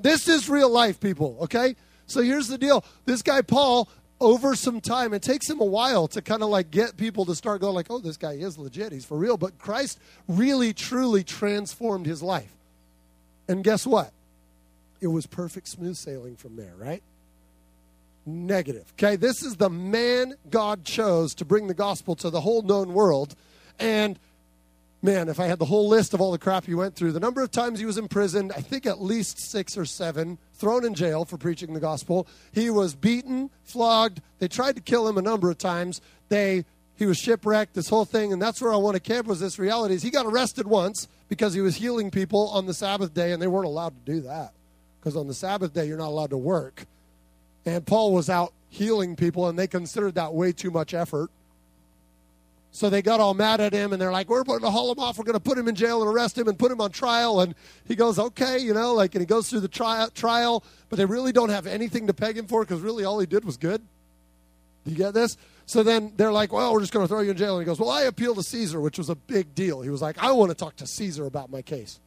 this 0.00 0.28
is 0.28 0.48
real 0.48 0.70
life, 0.70 1.00
people. 1.00 1.36
Okay, 1.42 1.76
so 2.06 2.22
here's 2.22 2.48
the 2.48 2.56
deal: 2.56 2.84
this 3.04 3.20
guy 3.20 3.42
Paul, 3.42 3.88
over 4.20 4.54
some 4.54 4.80
time, 4.80 5.12
it 5.12 5.22
takes 5.22 5.50
him 5.50 5.60
a 5.60 5.66
while 5.66 6.08
to 6.08 6.22
kind 6.22 6.42
of 6.42 6.48
like 6.48 6.70
get 6.70 6.96
people 6.96 7.26
to 7.26 7.34
start 7.34 7.60
going 7.60 7.74
like, 7.74 7.88
"Oh, 7.90 7.98
this 7.98 8.16
guy 8.16 8.32
is 8.32 8.56
legit. 8.56 8.92
He's 8.92 9.04
for 9.04 9.18
real." 9.18 9.36
But 9.36 9.58
Christ 9.58 9.98
really, 10.26 10.72
truly 10.72 11.24
transformed 11.24 12.06
his 12.06 12.22
life, 12.22 12.54
and 13.48 13.62
guess 13.62 13.86
what? 13.86 14.12
it 15.00 15.06
was 15.08 15.26
perfect 15.26 15.68
smooth 15.68 15.96
sailing 15.96 16.36
from 16.36 16.56
there, 16.56 16.74
right? 16.76 17.02
Negative. 18.26 18.84
Okay, 18.94 19.16
this 19.16 19.42
is 19.42 19.56
the 19.56 19.70
man 19.70 20.34
God 20.50 20.84
chose 20.84 21.34
to 21.36 21.44
bring 21.44 21.66
the 21.66 21.74
gospel 21.74 22.14
to 22.16 22.30
the 22.30 22.40
whole 22.40 22.62
known 22.62 22.92
world. 22.92 23.34
And 23.78 24.18
man, 25.02 25.28
if 25.28 25.38
I 25.38 25.46
had 25.46 25.58
the 25.58 25.64
whole 25.64 25.88
list 25.88 26.14
of 26.14 26.20
all 26.20 26.32
the 26.32 26.38
crap 26.38 26.66
he 26.66 26.74
went 26.74 26.94
through, 26.94 27.12
the 27.12 27.20
number 27.20 27.42
of 27.42 27.50
times 27.50 27.78
he 27.78 27.86
was 27.86 27.98
imprisoned, 27.98 28.52
I 28.52 28.60
think 28.60 28.86
at 28.86 29.00
least 29.00 29.38
six 29.38 29.76
or 29.76 29.84
seven, 29.84 30.38
thrown 30.54 30.84
in 30.84 30.94
jail 30.94 31.24
for 31.24 31.36
preaching 31.36 31.74
the 31.74 31.80
gospel. 31.80 32.26
He 32.52 32.70
was 32.70 32.94
beaten, 32.94 33.50
flogged. 33.64 34.20
They 34.38 34.48
tried 34.48 34.76
to 34.76 34.82
kill 34.82 35.06
him 35.06 35.18
a 35.18 35.22
number 35.22 35.50
of 35.50 35.58
times. 35.58 36.00
They 36.28 36.64
he 36.98 37.06
was 37.06 37.16
shipwrecked, 37.16 37.74
this 37.74 37.88
whole 37.88 38.04
thing, 38.04 38.32
and 38.32 38.42
that's 38.42 38.60
where 38.60 38.72
I 38.72 38.76
want 38.76 38.96
to 38.96 39.00
camp 39.00 39.28
was 39.28 39.38
this 39.38 39.56
reality 39.56 39.94
is 39.94 40.02
he 40.02 40.10
got 40.10 40.26
arrested 40.26 40.66
once 40.66 41.06
because 41.28 41.54
he 41.54 41.60
was 41.60 41.76
healing 41.76 42.10
people 42.10 42.48
on 42.48 42.66
the 42.66 42.74
Sabbath 42.74 43.14
day, 43.14 43.30
and 43.30 43.40
they 43.40 43.46
weren't 43.46 43.66
allowed 43.66 43.94
to 44.04 44.12
do 44.12 44.20
that 44.22 44.52
because 44.98 45.16
on 45.16 45.28
the 45.28 45.34
Sabbath 45.34 45.72
day, 45.72 45.86
you're 45.86 45.96
not 45.96 46.08
allowed 46.08 46.30
to 46.30 46.36
work. 46.36 46.86
And 47.64 47.86
Paul 47.86 48.12
was 48.12 48.28
out 48.28 48.52
healing 48.68 49.14
people, 49.14 49.48
and 49.48 49.56
they 49.56 49.68
considered 49.68 50.16
that 50.16 50.34
way 50.34 50.50
too 50.50 50.72
much 50.72 50.92
effort. 50.92 51.30
So 52.70 52.90
they 52.90 53.02
got 53.02 53.18
all 53.18 53.34
mad 53.34 53.60
at 53.60 53.72
him, 53.72 53.92
and 53.92 54.00
they're 54.00 54.12
like, 54.12 54.28
"We're 54.28 54.44
going 54.44 54.60
to 54.60 54.70
haul 54.70 54.92
him 54.92 54.98
off. 54.98 55.18
We're 55.18 55.24
going 55.24 55.34
to 55.34 55.40
put 55.40 55.58
him 55.58 55.68
in 55.68 55.74
jail 55.74 56.02
and 56.02 56.10
arrest 56.10 56.36
him 56.36 56.48
and 56.48 56.58
put 56.58 56.70
him 56.70 56.80
on 56.80 56.90
trial." 56.90 57.40
And 57.40 57.54
he 57.86 57.94
goes, 57.94 58.18
"Okay, 58.18 58.58
you 58.58 58.74
know," 58.74 58.94
like, 58.94 59.14
and 59.14 59.22
he 59.22 59.26
goes 59.26 59.48
through 59.48 59.60
the 59.60 59.68
tri- 59.68 60.08
trial, 60.14 60.62
but 60.88 60.96
they 60.96 61.04
really 61.06 61.32
don't 61.32 61.48
have 61.48 61.66
anything 61.66 62.06
to 62.06 62.14
peg 62.14 62.36
him 62.36 62.46
for 62.46 62.62
because 62.64 62.80
really 62.80 63.04
all 63.04 63.18
he 63.18 63.26
did 63.26 63.44
was 63.44 63.56
good. 63.56 63.80
Do 64.84 64.90
you 64.90 64.96
get 64.96 65.14
this? 65.14 65.36
So 65.66 65.82
then 65.82 66.12
they're 66.16 66.32
like, 66.32 66.52
"Well, 66.52 66.72
we're 66.72 66.80
just 66.80 66.92
going 66.92 67.04
to 67.04 67.08
throw 67.08 67.20
you 67.20 67.30
in 67.30 67.36
jail." 67.36 67.56
And 67.56 67.62
he 67.62 67.66
goes, 67.66 67.80
"Well, 67.80 67.90
I 67.90 68.02
appeal 68.02 68.34
to 68.34 68.42
Caesar," 68.42 68.80
which 68.80 68.98
was 68.98 69.08
a 69.08 69.16
big 69.16 69.54
deal. 69.54 69.80
He 69.80 69.90
was 69.90 70.02
like, 70.02 70.18
"I 70.18 70.32
want 70.32 70.50
to 70.50 70.54
talk 70.54 70.76
to 70.76 70.86
Caesar 70.86 71.26
about 71.26 71.50
my 71.50 71.62
case." 71.62 72.00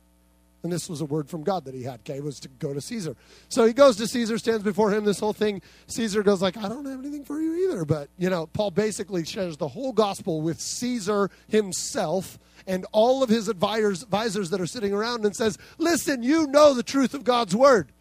And 0.64 0.72
this 0.72 0.88
was 0.88 1.02
a 1.02 1.06
word 1.06 1.28
from 1.28 1.44
God 1.44 1.66
that 1.66 1.74
he 1.74 1.84
had, 1.84 2.02
okay, 2.02 2.20
was 2.20 2.40
to 2.42 2.48
go 2.48 2.74
to 2.74 2.82
Caesar. 2.82 3.16
So 3.50 3.66
he 3.66 3.74
goes 3.74 3.96
to 3.98 4.08
Caesar, 4.08 4.38
stands 4.38 4.64
before 4.64 4.94
him, 4.94 5.06
this 5.06 5.20
whole 5.20 5.34
thing. 5.34 5.62
Caesar 5.88 6.22
goes 6.22 6.42
like, 6.42 6.56
I 6.56 6.70
don't 6.70 6.86
have 6.86 7.00
anything 7.00 7.26
for 7.26 7.42
you 7.42 7.68
either. 7.68 7.84
But, 7.84 8.10
you 8.18 8.30
know, 8.30 8.46
Paul 8.46 8.72
basically 8.72 9.26
shares 9.26 9.58
the 9.58 9.68
whole 9.68 9.92
gospel 9.92 10.42
with 10.42 10.60
Caesar 10.60 11.32
himself 11.48 12.38
and 12.68 12.86
all 12.92 13.24
of 13.24 13.30
his 13.30 13.48
advisors, 13.48 14.04
advisors 14.04 14.52
that 14.52 14.62
are 14.62 14.68
sitting 14.68 14.94
around 14.94 15.26
and 15.26 15.36
says, 15.36 15.58
listen, 15.80 16.22
you 16.22 16.46
know 16.46 16.76
the 16.76 16.84
truth 16.84 17.16
of 17.16 17.24
God's 17.24 17.56
word. 17.56 17.92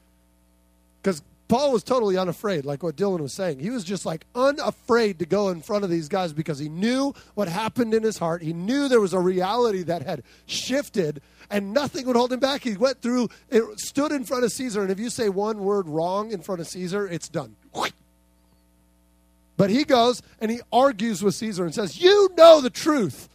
Because 1.03 1.23
Paul 1.51 1.73
was 1.73 1.83
totally 1.83 2.17
unafraid, 2.17 2.65
like 2.65 2.85
what 2.85 2.95
Dylan 2.95 3.19
was 3.19 3.35
saying. 3.35 3.59
He 3.59 3.71
was 3.71 3.83
just 3.83 4.07
like 4.07 4.25
unafraid 4.37 5.19
to 5.19 5.27
go 5.27 5.49
in 5.49 5.63
front 5.63 5.83
of 5.83 5.91
these 5.91 6.09
guys 6.09 6.33
because 6.33 6.61
he 6.61 6.69
knew 6.69 7.13
what 7.35 7.49
happened 7.49 7.93
in 7.93 8.05
his 8.05 8.19
heart. 8.19 8.41
He 8.41 8.53
knew 8.53 8.87
there 8.87 9.01
was 9.01 9.13
a 9.13 9.19
reality 9.19 9.83
that 9.83 10.03
had 10.03 10.23
shifted 10.47 11.21
and 11.51 11.73
nothing 11.73 12.07
would 12.07 12.15
hold 12.15 12.33
him 12.33 12.39
back. 12.39 12.63
He 12.63 12.77
went 12.77 13.03
through, 13.03 13.31
it 13.51 13.65
stood 13.81 14.13
in 14.13 14.23
front 14.25 14.45
of 14.45 14.53
Caesar, 14.53 14.83
and 14.83 14.93
if 14.93 15.01
you 15.01 15.11
say 15.11 15.29
one 15.29 15.59
word 15.59 15.89
wrong 15.89 16.31
in 16.31 16.41
front 16.41 16.61
of 16.61 16.69
Caesar, 16.69 17.09
it's 17.09 17.29
done. 17.29 17.57
But 19.57 19.71
he 19.71 19.85
goes 19.85 20.23
and 20.41 20.53
he 20.53 20.61
argues 20.73 21.21
with 21.21 21.35
Caesar 21.35 21.65
and 21.65 21.75
says, 21.75 22.01
You 22.01 22.31
know 22.37 22.61
the 22.61 22.71
truth 22.71 23.29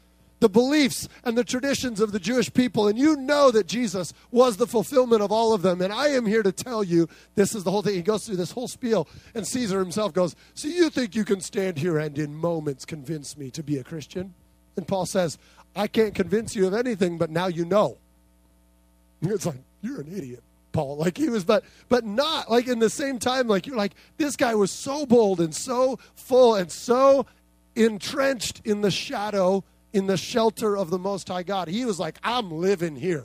the 0.46 0.50
beliefs 0.50 1.10
and 1.24 1.36
the 1.36 1.44
traditions 1.44 2.00
of 2.00 2.12
the 2.12 2.20
Jewish 2.20 2.54
people, 2.54 2.88
and 2.88 3.00
you 3.00 3.16
know 3.16 3.50
that 3.50 3.66
Jesus 3.66 4.14
was 4.30 4.58
the 4.58 4.68
fulfillment 4.68 5.24
of 5.24 5.32
all 5.32 5.54
of 5.54 5.64
them. 5.64 5.82
And 5.82 5.92
I 5.92 6.10
am 6.10 6.28
here 6.28 6.44
to 6.44 6.52
tell 6.52 6.84
you 6.84 7.10
this 7.34 7.56
is 7.56 7.64
the 7.64 7.72
whole 7.72 7.82
thing. 7.82 7.96
He 7.96 8.04
goes 8.04 8.28
through 8.28 8.36
this 8.36 8.52
whole 8.52 8.68
spiel, 8.68 9.08
and 9.34 9.48
Caesar 9.48 9.80
himself 9.80 10.14
goes, 10.14 10.36
So 10.54 10.68
you 10.68 10.92
think 10.92 11.16
you 11.16 11.26
can 11.26 11.42
stand 11.42 11.80
here 11.80 11.98
and 11.98 12.16
in 12.20 12.36
moments 12.36 12.86
convince 12.86 13.36
me 13.36 13.50
to 13.50 13.64
be 13.64 13.80
a 13.80 13.84
Christian? 13.84 14.36
And 14.78 14.88
Paul 14.88 15.08
says, 15.08 15.40
I 15.76 15.88
can't 15.88 16.14
convince 16.14 16.56
you 16.56 16.68
of 16.68 16.76
anything, 16.76 17.18
but 17.18 17.32
now 17.32 17.48
you 17.48 17.66
know. 17.66 17.98
It's 19.24 19.48
like, 19.48 19.64
You're 19.82 20.02
an 20.02 20.16
idiot. 20.16 20.44
Paul. 20.74 20.98
Like 21.06 21.18
he 21.18 21.30
was, 21.30 21.44
but 21.44 21.64
but 21.90 22.06
not 22.06 22.52
like 22.52 22.68
in 22.68 22.78
the 22.78 22.92
same 22.92 23.18
time. 23.18 23.48
Like 23.48 23.66
you're 23.66 23.78
like 23.78 23.96
this 24.18 24.36
guy 24.36 24.54
was 24.54 24.70
so 24.70 25.08
bold 25.08 25.40
and 25.40 25.56
so 25.56 25.98
full 26.16 26.54
and 26.54 26.72
so 26.72 27.26
entrenched 27.76 28.62
in 28.64 28.82
the 28.82 28.92
shadow 28.92 29.64
in 29.96 30.08
the 30.08 30.18
shelter 30.18 30.76
of 30.76 30.90
the 30.90 31.00
Most 31.00 31.30
High 31.30 31.44
God. 31.44 31.70
He 31.70 31.86
was 31.86 32.02
like, 32.02 32.18
I'm 32.22 32.52
living 32.52 32.98
here. 32.98 33.24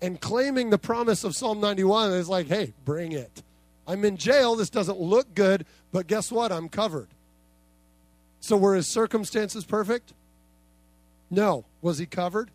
And 0.00 0.18
claiming 0.18 0.70
the 0.70 0.78
promise 0.78 1.22
of 1.22 1.36
Psalm 1.36 1.60
91 1.60 2.12
is 2.12 2.30
like, 2.30 2.46
hey, 2.46 2.72
bring 2.86 3.12
it. 3.12 3.42
I'm 3.86 4.02
in 4.02 4.16
jail. 4.16 4.56
This 4.56 4.70
doesn't 4.70 4.98
look 4.98 5.34
good, 5.34 5.66
but 5.92 6.06
guess 6.06 6.32
what? 6.32 6.50
I'm 6.50 6.70
covered. 6.70 7.08
So 8.40 8.56
were 8.56 8.74
his 8.74 8.86
circumstances 8.86 9.66
perfect? 9.66 10.14
No. 11.30 11.66
Was 11.82 11.98
he 11.98 12.06
covered? 12.06 12.50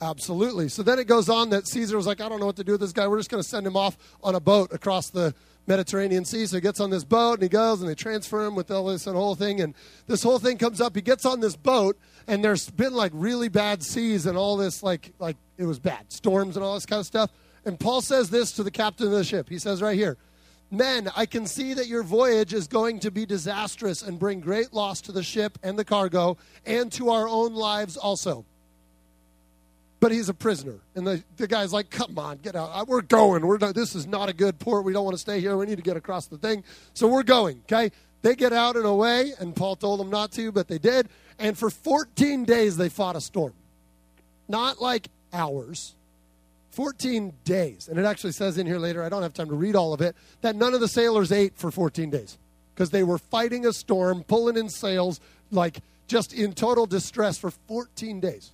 Absolutely. 0.00 0.70
So 0.70 0.82
then 0.82 0.98
it 0.98 1.06
goes 1.06 1.28
on 1.28 1.50
that 1.50 1.68
Caesar 1.68 1.98
was 1.98 2.06
like, 2.06 2.22
I 2.22 2.28
don't 2.30 2.40
know 2.40 2.46
what 2.46 2.56
to 2.56 2.64
do 2.64 2.72
with 2.72 2.80
this 2.80 2.92
guy. 2.92 3.06
We're 3.06 3.18
just 3.18 3.30
going 3.30 3.42
to 3.42 3.48
send 3.48 3.66
him 3.66 3.76
off 3.76 3.98
on 4.24 4.34
a 4.34 4.40
boat 4.40 4.72
across 4.72 5.10
the 5.10 5.34
Mediterranean 5.70 6.24
Sea. 6.24 6.46
So 6.46 6.56
he 6.56 6.60
gets 6.60 6.80
on 6.80 6.90
this 6.90 7.04
boat 7.04 7.34
and 7.34 7.42
he 7.42 7.48
goes 7.48 7.80
and 7.80 7.88
they 7.88 7.94
transfer 7.94 8.44
him 8.44 8.54
with 8.54 8.70
all 8.70 8.86
this 8.86 9.06
and 9.06 9.16
whole 9.16 9.34
thing. 9.34 9.60
And 9.60 9.74
this 10.06 10.22
whole 10.22 10.38
thing 10.38 10.58
comes 10.58 10.80
up. 10.80 10.96
He 10.96 11.02
gets 11.02 11.24
on 11.24 11.40
this 11.40 11.56
boat 11.56 11.96
and 12.26 12.44
there's 12.44 12.70
been 12.70 12.94
like 12.94 13.12
really 13.14 13.48
bad 13.48 13.82
seas 13.82 14.26
and 14.26 14.38
all 14.38 14.56
this 14.56 14.82
like 14.82 15.12
like 15.18 15.36
it 15.58 15.64
was 15.64 15.78
bad 15.78 16.10
storms 16.12 16.56
and 16.56 16.64
all 16.64 16.74
this 16.74 16.86
kind 16.86 17.00
of 17.00 17.06
stuff 17.06 17.30
and 17.64 17.78
paul 17.78 18.00
says 18.00 18.30
this 18.30 18.52
to 18.52 18.62
the 18.62 18.70
captain 18.70 19.06
of 19.06 19.12
the 19.12 19.24
ship 19.24 19.48
he 19.48 19.58
says 19.58 19.82
right 19.82 19.96
here 19.96 20.16
men 20.70 21.10
i 21.16 21.26
can 21.26 21.46
see 21.46 21.74
that 21.74 21.88
your 21.88 22.02
voyage 22.02 22.54
is 22.54 22.66
going 22.68 23.00
to 23.00 23.10
be 23.10 23.26
disastrous 23.26 24.02
and 24.02 24.18
bring 24.18 24.40
great 24.40 24.72
loss 24.72 25.00
to 25.00 25.12
the 25.12 25.22
ship 25.22 25.58
and 25.62 25.78
the 25.78 25.84
cargo 25.84 26.36
and 26.64 26.92
to 26.92 27.10
our 27.10 27.28
own 27.28 27.54
lives 27.54 27.96
also 27.96 28.44
but 30.00 30.10
he's 30.10 30.28
a 30.28 30.34
prisoner. 30.34 30.80
And 30.94 31.06
the, 31.06 31.22
the 31.36 31.46
guy's 31.46 31.72
like 31.72 31.90
come 31.90 32.18
on 32.18 32.38
get 32.38 32.56
out. 32.56 32.88
We're 32.88 33.02
going. 33.02 33.46
We're 33.46 33.58
not, 33.58 33.74
this 33.74 33.94
is 33.94 34.06
not 34.06 34.28
a 34.28 34.32
good 34.32 34.58
port. 34.58 34.84
We 34.84 34.92
don't 34.92 35.04
want 35.04 35.14
to 35.14 35.20
stay 35.20 35.40
here. 35.40 35.56
We 35.56 35.66
need 35.66 35.76
to 35.76 35.82
get 35.82 35.96
across 35.96 36.26
the 36.26 36.38
thing. 36.38 36.64
So 36.94 37.06
we're 37.06 37.22
going 37.22 37.62
okay? 37.70 37.92
They 38.22 38.34
get 38.34 38.52
out 38.52 38.76
and 38.76 38.86
away 38.86 39.32
and 39.38 39.54
paul 39.54 39.76
told 39.76 40.00
them 40.00 40.10
not 40.10 40.32
to 40.32 40.50
but 40.50 40.68
they 40.68 40.78
did. 40.78 41.08
And 41.38 41.56
for 41.56 41.70
14 41.70 42.44
days, 42.44 42.76
they 42.76 42.90
fought 42.90 43.16
a 43.16 43.20
storm. 43.20 43.54
Not 44.46 44.80
like 44.80 45.08
hours, 45.32 45.94
14 46.70 47.32
days. 47.44 47.88
And 47.88 47.98
it 47.98 48.04
actually 48.04 48.32
says 48.32 48.58
in 48.58 48.66
here 48.66 48.78
later, 48.78 49.02
I 49.02 49.08
don't 49.08 49.22
have 49.22 49.32
time 49.32 49.48
to 49.48 49.54
read 49.54 49.74
all 49.74 49.94
of 49.94 50.02
it, 50.02 50.14
that 50.42 50.54
none 50.54 50.74
of 50.74 50.80
the 50.80 50.88
sailors 50.88 51.32
ate 51.32 51.56
for 51.56 51.70
14 51.70 52.10
days. 52.10 52.36
Because 52.74 52.90
they 52.90 53.02
were 53.02 53.18
fighting 53.18 53.64
a 53.64 53.72
storm, 53.72 54.22
pulling 54.22 54.56
in 54.56 54.68
sails, 54.68 55.18
like 55.50 55.80
just 56.06 56.34
in 56.34 56.52
total 56.52 56.84
distress 56.84 57.38
for 57.38 57.50
14 57.50 58.20
days. 58.20 58.52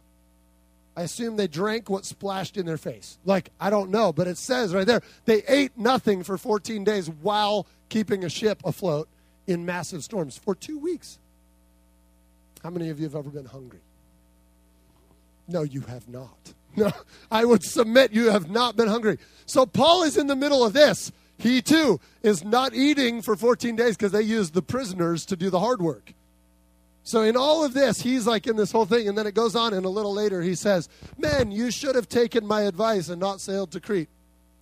I 0.97 1.03
assume 1.03 1.37
they 1.37 1.47
drank 1.47 1.91
what 1.91 2.07
splashed 2.07 2.57
in 2.57 2.65
their 2.65 2.79
face. 2.79 3.19
Like, 3.27 3.51
I 3.61 3.69
don't 3.69 3.91
know, 3.91 4.13
but 4.13 4.27
it 4.27 4.39
says 4.39 4.73
right 4.73 4.87
there, 4.87 5.03
they 5.27 5.43
ate 5.47 5.77
nothing 5.77 6.23
for 6.23 6.39
14 6.39 6.85
days 6.85 7.11
while 7.21 7.67
keeping 7.91 8.25
a 8.25 8.31
ship 8.31 8.63
afloat 8.65 9.09
in 9.47 9.67
massive 9.67 10.03
storms 10.03 10.39
for 10.39 10.55
two 10.55 10.79
weeks. 10.79 11.19
How 12.63 12.71
many 12.71 12.89
of 12.89 12.99
you 12.99 13.05
have 13.05 13.15
ever 13.15 13.29
been 13.29 13.45
hungry? 13.45 13.81
No, 15.47 15.63
you 15.63 15.83
have 15.83 16.09
not. 16.09 16.37
No, 16.79 16.93
I 17.31 17.47
would 17.47 17.65
submit 17.65 18.13
you 18.13 18.31
have 18.31 18.51
not 18.51 18.77
been 18.77 18.89
hungry. 18.89 19.17
So 19.47 19.65
Paul 19.65 20.03
is 20.03 20.19
in 20.19 20.27
the 20.27 20.37
middle 20.37 20.63
of 20.63 20.75
this. 20.75 21.11
He 21.39 21.63
too 21.63 22.01
is 22.23 22.45
not 22.45 22.75
eating 22.75 23.23
for 23.23 23.35
14 23.35 23.77
days 23.77 23.97
because 23.97 24.13
they 24.13 24.21
used 24.21 24.53
the 24.53 24.61
prisoners 24.61 25.25
to 25.25 25.37
do 25.37 25.49
the 25.49 25.59
hard 25.59 25.81
work. 25.81 26.13
So 27.07 27.23
in 27.23 27.37
all 27.37 27.65
of 27.65 27.73
this, 27.73 28.01
he's 28.01 28.27
like 28.27 28.49
in 28.49 28.57
this 28.57 28.73
whole 28.73 28.85
thing, 28.85 29.09
and 29.09 29.17
then 29.17 29.29
it 29.29 29.35
goes 29.35 29.55
on, 29.55 29.73
and 29.73 29.87
a 29.87 29.89
little 29.89 30.13
later 30.13 30.43
he 30.43 30.57
says, 30.57 30.89
"Men, 31.17 31.53
you 31.53 31.71
should 31.71 31.95
have 31.95 32.09
taken 32.09 32.45
my 32.45 32.63
advice 32.63 33.09
and 33.09 33.21
not 33.21 33.41
sailed 33.41 33.71
to 33.71 33.81
Crete." 33.81 34.09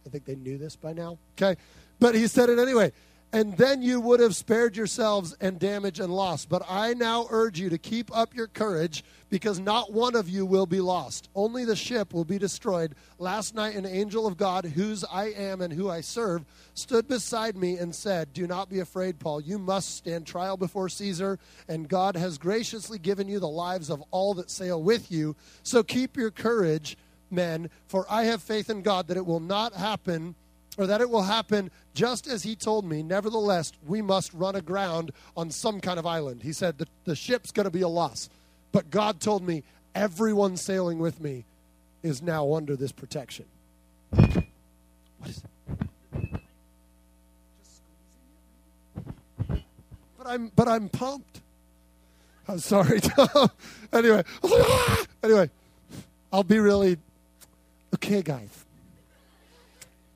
I 0.06 0.10
think 0.10 0.26
they 0.26 0.34
knew 0.34 0.58
this 0.58 0.76
by 0.76 0.92
now. 0.92 1.18
Okay, 1.38 1.58
but 1.98 2.14
he 2.14 2.26
said 2.26 2.50
it 2.50 2.58
anyway 2.58 2.92
and 3.32 3.56
then 3.56 3.82
you 3.82 4.00
would 4.00 4.20
have 4.20 4.36
spared 4.36 4.76
yourselves 4.76 5.36
and 5.40 5.58
damage 5.58 5.98
and 5.98 6.14
loss. 6.14 6.44
But 6.44 6.62
I 6.68 6.94
now 6.94 7.26
urge 7.30 7.58
you 7.58 7.68
to 7.70 7.78
keep 7.78 8.16
up 8.16 8.34
your 8.34 8.46
courage, 8.46 9.02
because 9.28 9.58
not 9.58 9.92
one 9.92 10.14
of 10.14 10.28
you 10.28 10.46
will 10.46 10.66
be 10.66 10.80
lost. 10.80 11.28
Only 11.34 11.64
the 11.64 11.74
ship 11.74 12.14
will 12.14 12.24
be 12.24 12.38
destroyed. 12.38 12.94
Last 13.18 13.52
night, 13.52 13.74
an 13.74 13.86
angel 13.86 14.28
of 14.28 14.36
God, 14.36 14.64
whose 14.64 15.04
I 15.04 15.30
am 15.30 15.60
and 15.60 15.72
who 15.72 15.90
I 15.90 16.00
serve, 16.00 16.44
stood 16.74 17.08
beside 17.08 17.56
me 17.56 17.76
and 17.76 17.92
said, 17.92 18.32
Do 18.32 18.46
not 18.46 18.68
be 18.68 18.78
afraid, 18.78 19.18
Paul. 19.18 19.40
You 19.40 19.58
must 19.58 19.96
stand 19.96 20.26
trial 20.26 20.56
before 20.56 20.88
Caesar, 20.88 21.40
and 21.68 21.88
God 21.88 22.14
has 22.14 22.38
graciously 22.38 23.00
given 23.00 23.26
you 23.26 23.40
the 23.40 23.48
lives 23.48 23.90
of 23.90 24.04
all 24.12 24.34
that 24.34 24.50
sail 24.50 24.80
with 24.80 25.10
you. 25.10 25.34
So 25.64 25.82
keep 25.82 26.16
your 26.16 26.30
courage, 26.30 26.96
men, 27.32 27.70
for 27.88 28.06
I 28.08 28.24
have 28.24 28.42
faith 28.42 28.70
in 28.70 28.82
God 28.82 29.08
that 29.08 29.16
it 29.16 29.26
will 29.26 29.40
not 29.40 29.74
happen 29.74 30.36
or 30.76 30.86
that 30.86 31.00
it 31.00 31.08
will 31.08 31.22
happen 31.22 31.70
just 31.94 32.26
as 32.26 32.42
he 32.42 32.56
told 32.56 32.84
me. 32.84 33.02
Nevertheless, 33.02 33.72
we 33.86 34.02
must 34.02 34.32
run 34.34 34.56
aground 34.56 35.12
on 35.36 35.50
some 35.50 35.80
kind 35.80 35.98
of 35.98 36.06
island. 36.06 36.42
He 36.42 36.52
said 36.52 36.78
the, 36.78 36.86
the 37.04 37.16
ship's 37.16 37.52
going 37.52 37.64
to 37.64 37.70
be 37.70 37.82
a 37.82 37.88
loss. 37.88 38.28
But 38.72 38.90
God 38.90 39.20
told 39.20 39.46
me 39.46 39.62
everyone 39.94 40.56
sailing 40.56 40.98
with 40.98 41.20
me 41.20 41.44
is 42.02 42.20
now 42.20 42.54
under 42.54 42.76
this 42.76 42.92
protection. 42.92 43.46
What 44.10 44.26
is 45.26 45.42
that? 45.42 45.50
But 50.18 50.26
I'm 50.26 50.50
but 50.56 50.68
I'm 50.68 50.88
pumped. 50.88 51.40
I'm 52.48 52.58
sorry, 52.58 53.00
Tom. 53.02 53.50
anyway, 53.92 54.22
anyway, 55.22 55.50
I'll 56.32 56.44
be 56.44 56.58
really 56.58 56.98
okay, 57.94 58.22
guys. 58.22 58.63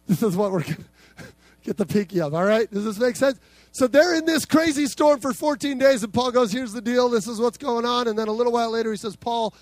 This 0.09 0.23
is 0.23 0.37
what 0.37 0.51
we're 0.51 0.63
going 0.63 0.77
to 1.19 1.25
get 1.63 1.77
the 1.77 1.87
pinky 1.87 2.21
up. 2.21 2.33
All 2.33 2.45
right? 2.45 2.69
Does 2.71 2.85
this 2.85 2.99
make 2.99 3.15
sense? 3.15 3.39
So 3.73 3.87
they're 3.87 4.15
in 4.15 4.25
this 4.25 4.47
crazy 4.47 4.87
storm 4.87 5.21
for 5.21 5.33
14 5.33 5.79
days, 5.79 6.03
and 6.03 6.13
Paul 6.13 6.33
goes, 6.33 6.51
Here's 6.51 6.73
the 6.73 6.81
deal. 6.81 7.09
This 7.09 7.29
is 7.29 7.39
what's 7.39 7.59
going 7.59 7.85
on. 7.85 8.09
And 8.09 8.19
then 8.19 8.27
a 8.27 8.33
little 8.33 8.53
while 8.53 8.71
later, 8.71 8.91
he 8.91 8.97
says, 8.97 9.15
Paul 9.15 9.55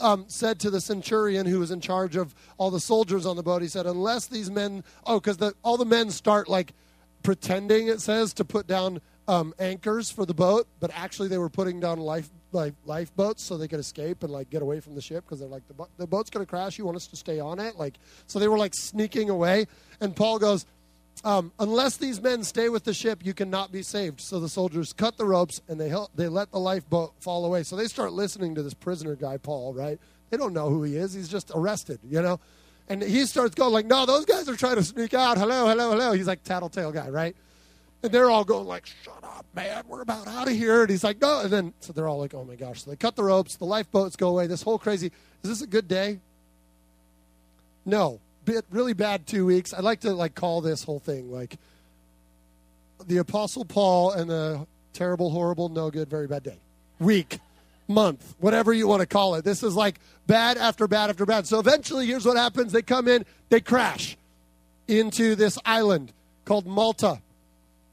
um, 0.00 0.26
said 0.28 0.60
to 0.60 0.70
the 0.70 0.80
centurion 0.80 1.46
who 1.46 1.58
was 1.58 1.70
in 1.70 1.80
charge 1.80 2.16
of 2.16 2.34
all 2.58 2.70
the 2.70 2.80
soldiers 2.80 3.26
on 3.26 3.36
the 3.36 3.42
boat, 3.42 3.62
he 3.62 3.68
said, 3.68 3.86
Unless 3.86 4.26
these 4.26 4.50
men, 4.50 4.84
oh, 5.06 5.18
because 5.18 5.52
all 5.62 5.78
the 5.78 5.86
men 5.86 6.10
start 6.10 6.48
like 6.48 6.74
pretending, 7.22 7.88
it 7.88 8.00
says, 8.00 8.34
to 8.34 8.44
put 8.44 8.66
down 8.66 9.00
um, 9.26 9.54
anchors 9.58 10.10
for 10.10 10.26
the 10.26 10.34
boat, 10.34 10.68
but 10.80 10.90
actually 10.94 11.28
they 11.28 11.38
were 11.38 11.48
putting 11.48 11.80
down 11.80 11.98
life 11.98 12.28
like 12.54 12.74
lifeboats 12.84 13.42
so 13.42 13.56
they 13.56 13.68
could 13.68 13.80
escape 13.80 14.22
and 14.22 14.32
like 14.32 14.50
get 14.50 14.62
away 14.62 14.80
from 14.80 14.94
the 14.94 15.02
ship 15.02 15.24
because 15.24 15.40
they're 15.40 15.48
like 15.48 15.66
the, 15.68 15.86
the 15.96 16.06
boat's 16.06 16.30
going 16.30 16.44
to 16.44 16.48
crash. 16.48 16.78
You 16.78 16.84
want 16.84 16.96
us 16.96 17.06
to 17.08 17.16
stay 17.16 17.40
on 17.40 17.58
it? 17.58 17.76
Like 17.76 17.94
so 18.26 18.38
they 18.38 18.48
were 18.48 18.58
like 18.58 18.74
sneaking 18.74 19.30
away. 19.30 19.66
And 20.00 20.14
Paul 20.14 20.38
goes, 20.38 20.66
um, 21.24 21.52
unless 21.58 21.96
these 21.96 22.20
men 22.20 22.42
stay 22.44 22.68
with 22.68 22.84
the 22.84 22.94
ship, 22.94 23.24
you 23.24 23.34
cannot 23.34 23.72
be 23.72 23.82
saved. 23.82 24.20
So 24.20 24.40
the 24.40 24.48
soldiers 24.48 24.92
cut 24.92 25.16
the 25.16 25.24
ropes 25.24 25.60
and 25.68 25.80
they 25.80 25.88
help, 25.88 26.10
they 26.14 26.28
let 26.28 26.50
the 26.50 26.58
lifeboat 26.58 27.14
fall 27.20 27.44
away. 27.44 27.62
So 27.62 27.76
they 27.76 27.86
start 27.86 28.12
listening 28.12 28.54
to 28.56 28.62
this 28.62 28.74
prisoner 28.74 29.16
guy, 29.16 29.36
Paul. 29.36 29.74
Right? 29.74 29.98
They 30.30 30.36
don't 30.36 30.52
know 30.52 30.68
who 30.68 30.82
he 30.82 30.96
is. 30.96 31.12
He's 31.14 31.28
just 31.28 31.50
arrested. 31.54 32.00
You 32.08 32.22
know. 32.22 32.40
And 32.88 33.02
he 33.02 33.24
starts 33.24 33.54
going 33.54 33.72
like, 33.72 33.86
no, 33.86 34.04
those 34.04 34.26
guys 34.26 34.46
are 34.46 34.56
trying 34.56 34.76
to 34.76 34.82
sneak 34.82 35.14
out. 35.14 35.38
Hello, 35.38 35.66
hello, 35.66 35.92
hello. 35.92 36.12
He's 36.12 36.26
like 36.26 36.44
tattletale 36.44 36.92
guy, 36.92 37.08
right? 37.08 37.34
And 38.04 38.12
they're 38.12 38.30
all 38.30 38.44
going 38.44 38.66
like, 38.66 38.84
"Shut 38.84 39.24
up, 39.24 39.46
man! 39.54 39.82
We're 39.88 40.02
about 40.02 40.28
out 40.28 40.46
of 40.46 40.52
here." 40.52 40.82
And 40.82 40.90
he's 40.90 41.02
like, 41.02 41.22
"No!" 41.22 41.40
And 41.40 41.50
then 41.50 41.72
so 41.80 41.94
they're 41.94 42.06
all 42.06 42.18
like, 42.18 42.34
"Oh 42.34 42.44
my 42.44 42.54
gosh!" 42.54 42.84
So 42.84 42.90
they 42.90 42.96
cut 42.96 43.16
the 43.16 43.24
ropes. 43.24 43.56
The 43.56 43.64
lifeboats 43.64 44.14
go 44.14 44.28
away. 44.28 44.46
This 44.46 44.60
whole 44.60 44.78
crazy. 44.78 45.06
Is 45.42 45.48
this 45.48 45.62
a 45.62 45.66
good 45.66 45.88
day? 45.88 46.20
No, 47.86 48.20
bit 48.44 48.66
really 48.70 48.92
bad 48.92 49.26
two 49.26 49.46
weeks. 49.46 49.72
I 49.72 49.80
like 49.80 50.00
to 50.00 50.12
like 50.12 50.34
call 50.34 50.60
this 50.60 50.84
whole 50.84 50.98
thing 50.98 51.32
like 51.32 51.56
the 53.06 53.16
Apostle 53.16 53.64
Paul 53.64 54.12
and 54.12 54.28
the 54.28 54.66
terrible, 54.92 55.30
horrible, 55.30 55.70
no 55.70 55.90
good, 55.90 56.10
very 56.10 56.26
bad 56.26 56.42
day, 56.42 56.58
week, 56.98 57.38
month, 57.88 58.34
whatever 58.38 58.74
you 58.74 58.86
want 58.86 59.00
to 59.00 59.06
call 59.06 59.34
it. 59.34 59.46
This 59.46 59.62
is 59.62 59.74
like 59.74 59.98
bad 60.26 60.58
after 60.58 60.86
bad 60.86 61.08
after 61.08 61.24
bad. 61.24 61.46
So 61.46 61.58
eventually, 61.58 62.04
here's 62.04 62.26
what 62.26 62.36
happens: 62.36 62.72
they 62.72 62.82
come 62.82 63.08
in, 63.08 63.24
they 63.48 63.62
crash 63.62 64.18
into 64.88 65.34
this 65.36 65.58
island 65.64 66.12
called 66.44 66.66
Malta, 66.66 67.22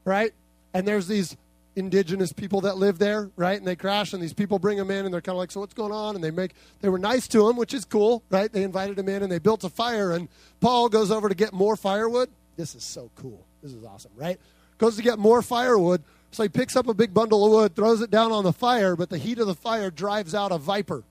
right? 0.04 0.32
And 0.74 0.86
there's 0.86 1.06
these 1.06 1.36
indigenous 1.74 2.32
people 2.32 2.62
that 2.62 2.76
live 2.76 2.98
there, 2.98 3.30
right? 3.36 3.56
And 3.56 3.66
they 3.66 3.76
crash, 3.76 4.12
and 4.12 4.22
these 4.22 4.34
people 4.34 4.58
bring 4.58 4.76
them 4.76 4.90
in, 4.90 5.04
and 5.04 5.12
they're 5.12 5.20
kind 5.20 5.34
of 5.34 5.38
like, 5.38 5.50
"So 5.50 5.60
what's 5.60 5.74
going 5.74 5.92
on?" 5.92 6.14
And 6.14 6.22
they 6.22 6.30
make 6.30 6.52
they 6.80 6.88
were 6.88 6.98
nice 6.98 7.28
to 7.28 7.48
him, 7.48 7.56
which 7.56 7.72
is 7.72 7.84
cool, 7.84 8.22
right? 8.30 8.52
They 8.52 8.62
invited 8.62 8.98
him 8.98 9.08
in, 9.08 9.22
and 9.22 9.32
they 9.32 9.38
built 9.38 9.64
a 9.64 9.68
fire. 9.68 10.12
And 10.12 10.28
Paul 10.60 10.88
goes 10.88 11.10
over 11.10 11.28
to 11.28 11.34
get 11.34 11.52
more 11.52 11.76
firewood. 11.76 12.30
This 12.56 12.74
is 12.74 12.84
so 12.84 13.10
cool. 13.16 13.46
This 13.62 13.72
is 13.72 13.84
awesome, 13.84 14.12
right? 14.16 14.38
Goes 14.78 14.96
to 14.96 15.02
get 15.02 15.18
more 15.18 15.40
firewood. 15.42 16.02
So 16.32 16.42
he 16.42 16.48
picks 16.48 16.76
up 16.76 16.88
a 16.88 16.94
big 16.94 17.12
bundle 17.12 17.44
of 17.44 17.52
wood, 17.52 17.76
throws 17.76 18.00
it 18.00 18.10
down 18.10 18.32
on 18.32 18.42
the 18.44 18.54
fire, 18.54 18.96
but 18.96 19.10
the 19.10 19.18
heat 19.18 19.38
of 19.38 19.46
the 19.46 19.54
fire 19.54 19.90
drives 19.90 20.34
out 20.34 20.50
a 20.50 20.58
viper. 20.58 21.04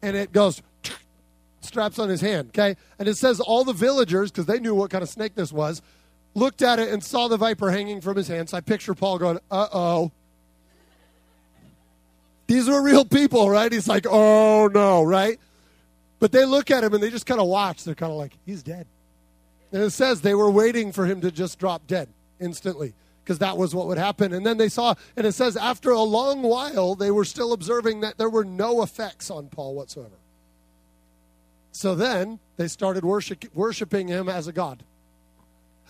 And 0.00 0.16
it 0.16 0.32
goes 0.32 0.62
straps 1.60 1.98
on 1.98 2.08
his 2.08 2.20
hand, 2.20 2.48
okay? 2.48 2.76
And 2.98 3.08
it 3.08 3.16
says 3.16 3.40
all 3.40 3.64
the 3.64 3.72
villagers, 3.72 4.30
because 4.30 4.46
they 4.46 4.60
knew 4.60 4.74
what 4.74 4.90
kind 4.90 5.02
of 5.02 5.08
snake 5.08 5.34
this 5.34 5.52
was, 5.52 5.82
looked 6.34 6.62
at 6.62 6.78
it 6.78 6.90
and 6.90 7.02
saw 7.02 7.28
the 7.28 7.36
viper 7.36 7.70
hanging 7.70 8.00
from 8.00 8.16
his 8.16 8.28
hands. 8.28 8.54
I 8.54 8.60
picture 8.60 8.94
Paul 8.94 9.18
going, 9.18 9.38
uh 9.50 9.68
oh. 9.72 10.12
These 12.46 12.68
were 12.68 12.82
real 12.82 13.04
people, 13.04 13.48
right? 13.48 13.72
He's 13.72 13.88
like, 13.88 14.06
oh 14.08 14.68
no, 14.72 15.02
right? 15.02 15.38
But 16.18 16.32
they 16.32 16.44
look 16.44 16.70
at 16.70 16.84
him 16.84 16.94
and 16.94 17.02
they 17.02 17.10
just 17.10 17.26
kind 17.26 17.40
of 17.40 17.46
watch. 17.46 17.84
They're 17.84 17.94
kind 17.94 18.12
of 18.12 18.18
like, 18.18 18.32
he's 18.46 18.62
dead. 18.62 18.86
And 19.72 19.82
it 19.82 19.90
says 19.90 20.20
they 20.20 20.34
were 20.34 20.50
waiting 20.50 20.92
for 20.92 21.06
him 21.06 21.22
to 21.22 21.30
just 21.30 21.58
drop 21.58 21.86
dead 21.86 22.08
instantly 22.40 22.94
because 23.24 23.38
that 23.38 23.56
was 23.56 23.74
what 23.74 23.86
would 23.86 23.98
happen. 23.98 24.32
And 24.32 24.44
then 24.44 24.58
they 24.58 24.68
saw, 24.68 24.94
and 25.16 25.26
it 25.26 25.32
says 25.32 25.56
after 25.56 25.90
a 25.90 26.02
long 26.02 26.42
while, 26.42 26.94
they 26.94 27.10
were 27.10 27.24
still 27.24 27.52
observing 27.52 28.00
that 28.00 28.18
there 28.18 28.28
were 28.28 28.44
no 28.44 28.82
effects 28.82 29.30
on 29.30 29.48
Paul 29.48 29.74
whatsoever. 29.74 30.16
So 31.72 31.94
then 31.94 32.38
they 32.56 32.68
started 32.68 33.04
worship, 33.04 33.44
worshiping 33.54 34.08
him 34.08 34.28
as 34.28 34.46
a 34.46 34.52
god. 34.52 34.84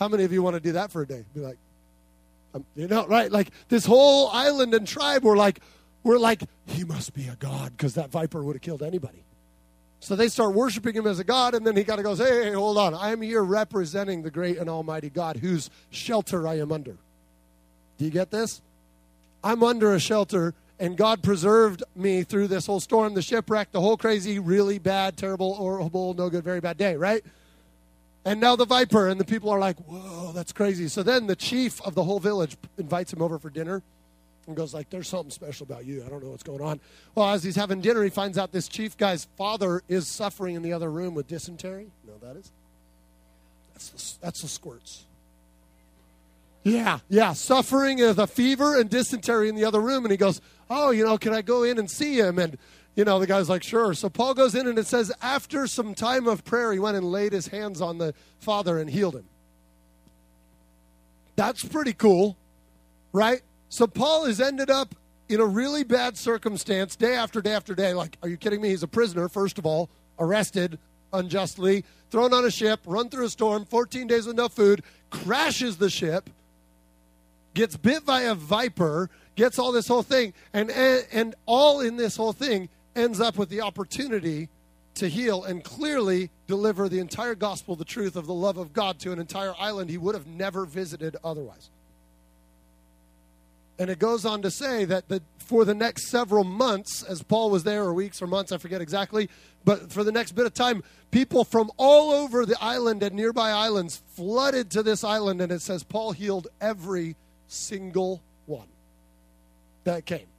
How 0.02 0.08
many 0.08 0.24
of 0.24 0.32
you 0.32 0.42
want 0.42 0.54
to 0.54 0.60
do 0.60 0.72
that 0.72 0.90
for 0.90 1.02
a 1.02 1.06
day? 1.06 1.24
Be 1.32 1.38
like, 1.38 1.58
um, 2.56 2.66
you 2.74 2.88
know, 2.88 3.06
right? 3.06 3.30
Like 3.30 3.52
this 3.68 3.86
whole 3.86 4.30
island 4.32 4.74
and 4.74 4.84
tribe 4.84 5.22
were 5.22 5.36
like, 5.36 5.60
we're 6.02 6.18
like, 6.18 6.42
he 6.66 6.82
must 6.82 7.14
be 7.14 7.28
a 7.28 7.36
god 7.36 7.70
because 7.76 7.94
that 7.94 8.10
viper 8.10 8.42
would 8.42 8.56
have 8.56 8.62
killed 8.62 8.82
anybody. 8.82 9.22
So 10.00 10.16
they 10.16 10.26
start 10.26 10.54
worshiping 10.54 10.96
him 10.96 11.06
as 11.06 11.20
a 11.20 11.24
god, 11.24 11.54
and 11.54 11.64
then 11.64 11.76
he 11.76 11.84
kind 11.84 12.00
of 12.00 12.04
goes, 12.04 12.18
hey, 12.18 12.46
hey, 12.46 12.52
hold 12.52 12.78
on. 12.78 12.94
I 12.94 13.12
am 13.12 13.22
here 13.22 13.44
representing 13.44 14.24
the 14.24 14.30
great 14.32 14.58
and 14.58 14.68
almighty 14.68 15.08
God 15.08 15.36
whose 15.36 15.70
shelter 15.90 16.48
I 16.48 16.58
am 16.58 16.72
under. 16.72 16.96
Do 17.98 18.04
you 18.04 18.10
get 18.10 18.32
this? 18.32 18.60
I'm 19.44 19.62
under 19.62 19.94
a 19.94 20.00
shelter 20.00 20.52
and 20.80 20.96
God 20.96 21.22
preserved 21.22 21.84
me 21.94 22.24
through 22.24 22.48
this 22.48 22.66
whole 22.66 22.80
storm, 22.80 23.14
the 23.14 23.22
shipwreck, 23.22 23.70
the 23.70 23.80
whole 23.80 23.96
crazy, 23.96 24.40
really 24.40 24.80
bad, 24.80 25.16
terrible, 25.16 25.54
horrible, 25.54 26.12
no 26.14 26.28
good, 26.28 26.42
very 26.42 26.58
bad 26.58 26.76
day, 26.76 26.96
right? 26.96 27.24
And 28.24 28.40
now 28.40 28.54
the 28.54 28.66
viper, 28.66 29.08
and 29.08 29.18
the 29.18 29.24
people 29.24 29.50
are 29.50 29.58
like, 29.58 29.76
whoa, 29.80 30.32
that's 30.32 30.52
crazy. 30.52 30.88
So 30.88 31.02
then 31.02 31.26
the 31.26 31.34
chief 31.34 31.80
of 31.82 31.94
the 31.94 32.04
whole 32.04 32.20
village 32.20 32.56
invites 32.78 33.12
him 33.12 33.20
over 33.20 33.38
for 33.38 33.50
dinner 33.50 33.82
and 34.46 34.56
goes 34.56 34.72
like, 34.72 34.90
there's 34.90 35.08
something 35.08 35.30
special 35.30 35.64
about 35.64 35.84
you. 35.86 36.04
I 36.04 36.08
don't 36.08 36.22
know 36.22 36.30
what's 36.30 36.42
going 36.42 36.60
on. 36.60 36.80
Well, 37.14 37.30
as 37.30 37.42
he's 37.42 37.56
having 37.56 37.80
dinner, 37.80 38.02
he 38.02 38.10
finds 38.10 38.38
out 38.38 38.52
this 38.52 38.68
chief 38.68 38.96
guy's 38.96 39.24
father 39.36 39.82
is 39.88 40.06
suffering 40.06 40.54
in 40.54 40.62
the 40.62 40.72
other 40.72 40.90
room 40.90 41.14
with 41.14 41.26
dysentery. 41.26 41.90
Know 42.06 42.14
that 42.22 42.36
is? 42.36 42.52
That's 43.72 43.88
the, 43.90 44.24
that's 44.24 44.42
the 44.42 44.48
squirts. 44.48 45.04
Yeah, 46.64 47.00
yeah, 47.08 47.32
suffering 47.32 47.98
with 47.98 48.20
a 48.20 48.28
fever 48.28 48.78
and 48.78 48.88
dysentery 48.88 49.48
in 49.48 49.56
the 49.56 49.64
other 49.64 49.80
room. 49.80 50.04
And 50.04 50.12
he 50.12 50.16
goes, 50.16 50.40
Oh, 50.70 50.90
you 50.90 51.04
know, 51.04 51.18
can 51.18 51.34
I 51.34 51.42
go 51.42 51.64
in 51.64 51.76
and 51.78 51.90
see 51.90 52.18
him? 52.18 52.38
And, 52.38 52.56
you 52.94 53.04
know, 53.04 53.18
the 53.18 53.26
guy's 53.26 53.48
like, 53.48 53.62
Sure. 53.62 53.94
So 53.94 54.08
Paul 54.08 54.34
goes 54.34 54.54
in 54.54 54.66
and 54.66 54.78
it 54.78 54.86
says, 54.86 55.12
After 55.22 55.66
some 55.66 55.94
time 55.94 56.26
of 56.26 56.44
prayer, 56.44 56.72
he 56.72 56.78
went 56.78 56.96
and 56.96 57.10
laid 57.10 57.32
his 57.32 57.48
hands 57.48 57.80
on 57.80 57.98
the 57.98 58.14
father 58.38 58.78
and 58.78 58.88
healed 58.88 59.16
him. 59.16 59.24
That's 61.36 61.64
pretty 61.64 61.94
cool, 61.94 62.36
right? 63.12 63.40
So 63.68 63.86
Paul 63.86 64.26
has 64.26 64.40
ended 64.40 64.70
up 64.70 64.94
in 65.28 65.40
a 65.40 65.46
really 65.46 65.82
bad 65.82 66.18
circumstance 66.18 66.94
day 66.94 67.14
after 67.14 67.40
day 67.40 67.52
after 67.52 67.74
day. 67.74 67.94
Like, 67.94 68.18
are 68.22 68.28
you 68.28 68.36
kidding 68.36 68.60
me? 68.60 68.68
He's 68.68 68.82
a 68.82 68.88
prisoner, 68.88 69.28
first 69.28 69.58
of 69.58 69.64
all, 69.64 69.88
arrested 70.18 70.78
unjustly, 71.14 71.84
thrown 72.10 72.34
on 72.34 72.44
a 72.44 72.50
ship, 72.50 72.80
run 72.84 73.08
through 73.08 73.24
a 73.24 73.30
storm, 73.30 73.64
14 73.64 74.06
days 74.06 74.26
with 74.26 74.36
no 74.36 74.48
food, 74.48 74.82
crashes 75.10 75.78
the 75.78 75.90
ship 75.90 76.28
gets 77.54 77.76
bit 77.76 78.04
by 78.04 78.22
a 78.22 78.34
viper, 78.34 79.10
gets 79.36 79.58
all 79.58 79.72
this 79.72 79.88
whole 79.88 80.02
thing, 80.02 80.32
and, 80.52 80.70
and, 80.70 81.06
and 81.12 81.34
all 81.46 81.80
in 81.80 81.96
this 81.96 82.16
whole 82.16 82.32
thing 82.32 82.68
ends 82.94 83.20
up 83.20 83.36
with 83.36 83.48
the 83.48 83.60
opportunity 83.60 84.48
to 84.94 85.08
heal 85.08 85.44
and 85.44 85.64
clearly 85.64 86.30
deliver 86.46 86.88
the 86.88 86.98
entire 86.98 87.34
gospel, 87.34 87.76
the 87.76 87.84
truth 87.84 88.16
of 88.16 88.26
the 88.26 88.34
love 88.34 88.58
of 88.58 88.72
God 88.72 88.98
to 89.00 89.12
an 89.12 89.18
entire 89.18 89.54
island 89.58 89.90
he 89.90 89.98
would 89.98 90.14
have 90.14 90.26
never 90.26 90.66
visited 90.66 91.16
otherwise. 91.24 91.70
And 93.78 93.90
it 93.90 93.98
goes 93.98 94.24
on 94.24 94.42
to 94.42 94.50
say 94.50 94.84
that 94.84 95.08
the, 95.08 95.22
for 95.38 95.64
the 95.64 95.74
next 95.74 96.08
several 96.08 96.44
months, 96.44 97.02
as 97.02 97.22
Paul 97.22 97.50
was 97.50 97.64
there, 97.64 97.82
or 97.84 97.94
weeks 97.94 98.20
or 98.20 98.26
months, 98.26 98.52
I 98.52 98.58
forget 98.58 98.82
exactly, 98.82 99.30
but 99.64 99.90
for 99.90 100.04
the 100.04 100.12
next 100.12 100.32
bit 100.32 100.44
of 100.44 100.52
time, 100.52 100.82
people 101.10 101.44
from 101.44 101.70
all 101.78 102.12
over 102.12 102.44
the 102.44 102.56
island 102.60 103.02
and 103.02 103.14
nearby 103.14 103.50
islands 103.50 104.02
flooded 104.14 104.70
to 104.72 104.82
this 104.82 105.02
island. 105.02 105.40
And 105.40 105.50
it 105.50 105.62
says 105.62 105.82
Paul 105.82 106.12
healed 106.12 106.48
every 106.60 107.16
single 107.48 108.22
one 108.46 108.68
that 109.84 110.04
came. 110.04 110.31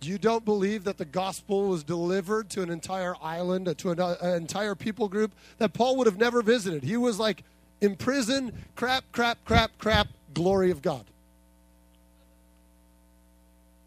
You 0.00 0.18
don't 0.18 0.44
believe 0.44 0.84
that 0.84 0.96
the 0.96 1.04
gospel 1.04 1.68
was 1.68 1.82
delivered 1.82 2.50
to 2.50 2.62
an 2.62 2.70
entire 2.70 3.14
island, 3.20 3.76
to 3.78 3.90
an, 3.90 4.00
uh, 4.00 4.16
an, 4.20 4.34
entire 4.34 4.74
people 4.74 5.08
group 5.08 5.32
that 5.58 5.72
Paul 5.72 5.96
would 5.96 6.06
have 6.06 6.18
never 6.18 6.40
visited. 6.40 6.84
He 6.84 6.96
was 6.96 7.18
like 7.18 7.42
in 7.80 7.96
prison, 7.96 8.52
crap, 8.76 9.04
crap, 9.10 9.38
crap, 9.44 9.76
crap, 9.78 10.08
glory 10.34 10.70
of 10.70 10.82
God. 10.82 11.04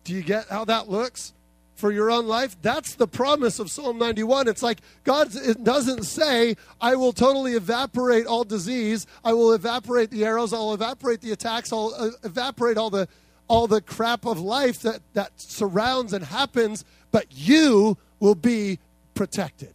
Do 0.04 0.14
you 0.14 0.22
get 0.22 0.48
how 0.50 0.66
that 0.66 0.90
looks? 0.90 1.34
for 1.82 1.92
your 1.92 2.12
own 2.12 2.28
life. 2.28 2.56
That's 2.62 2.94
the 2.94 3.08
promise 3.08 3.58
of 3.58 3.72
Psalm 3.72 3.98
91. 3.98 4.48
It's 4.48 4.62
like 4.62 4.80
God 5.04 5.30
it 5.34 5.64
doesn't 5.64 6.04
say, 6.04 6.56
I 6.80 6.96
will 6.96 7.12
totally 7.12 7.54
evaporate 7.54 8.28
all 8.28 8.44
disease. 8.44 9.08
I 9.26 9.34
will 9.34 9.52
evaporate 9.52 10.12
the 10.12 10.24
arrows. 10.24 10.54
I'll 10.54 10.76
evaporate 10.76 11.22
the 11.22 11.32
attacks. 11.32 11.74
I'll 11.74 11.94
uh, 11.98 12.12
evaporate 12.24 12.78
all 12.78 12.92
the, 12.92 13.08
all 13.52 13.68
the 13.68 13.82
crap 13.82 14.26
of 14.26 14.40
life 14.40 14.80
that, 14.82 15.02
that 15.14 15.40
surrounds 15.40 16.14
and 16.14 16.26
happens. 16.26 16.86
But 17.12 17.28
you 17.30 17.98
will 18.20 18.36
be 18.36 18.80
protected 19.14 19.74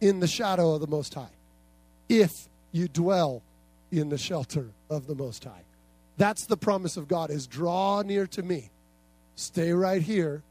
in 0.00 0.20
the 0.20 0.28
shadow 0.28 0.74
of 0.74 0.80
the 0.80 0.86
Most 0.86 1.14
High 1.14 1.34
if 2.08 2.48
you 2.72 2.88
dwell 2.88 3.42
in 3.90 4.08
the 4.08 4.18
shelter 4.18 4.68
of 4.88 5.06
the 5.06 5.14
Most 5.14 5.44
High. 5.44 5.64
That's 6.16 6.46
the 6.46 6.56
promise 6.56 6.96
of 6.96 7.08
God 7.08 7.30
is 7.30 7.46
draw 7.46 8.02
near 8.02 8.26
to 8.28 8.42
me. 8.42 8.70
Stay 9.34 9.72
right 9.72 10.02
here 10.02 10.42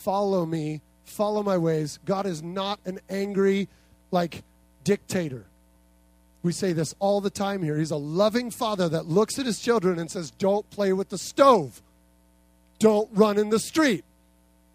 follow 0.00 0.46
me, 0.46 0.80
follow 1.04 1.42
my 1.42 1.58
ways. 1.58 1.98
God 2.04 2.26
is 2.26 2.42
not 2.42 2.80
an 2.86 3.00
angry, 3.08 3.68
like, 4.10 4.42
dictator. 4.84 5.44
We 6.42 6.52
say 6.52 6.72
this 6.72 6.94
all 6.98 7.20
the 7.20 7.30
time 7.30 7.62
here. 7.62 7.76
He's 7.76 7.90
a 7.90 7.96
loving 7.96 8.50
father 8.50 8.88
that 8.88 9.06
looks 9.06 9.38
at 9.38 9.46
his 9.46 9.60
children 9.60 9.98
and 9.98 10.10
says, 10.10 10.30
Don't 10.30 10.68
play 10.70 10.92
with 10.92 11.10
the 11.10 11.18
stove. 11.18 11.82
Don't 12.78 13.10
run 13.12 13.38
in 13.38 13.50
the 13.50 13.58
street. 13.58 14.04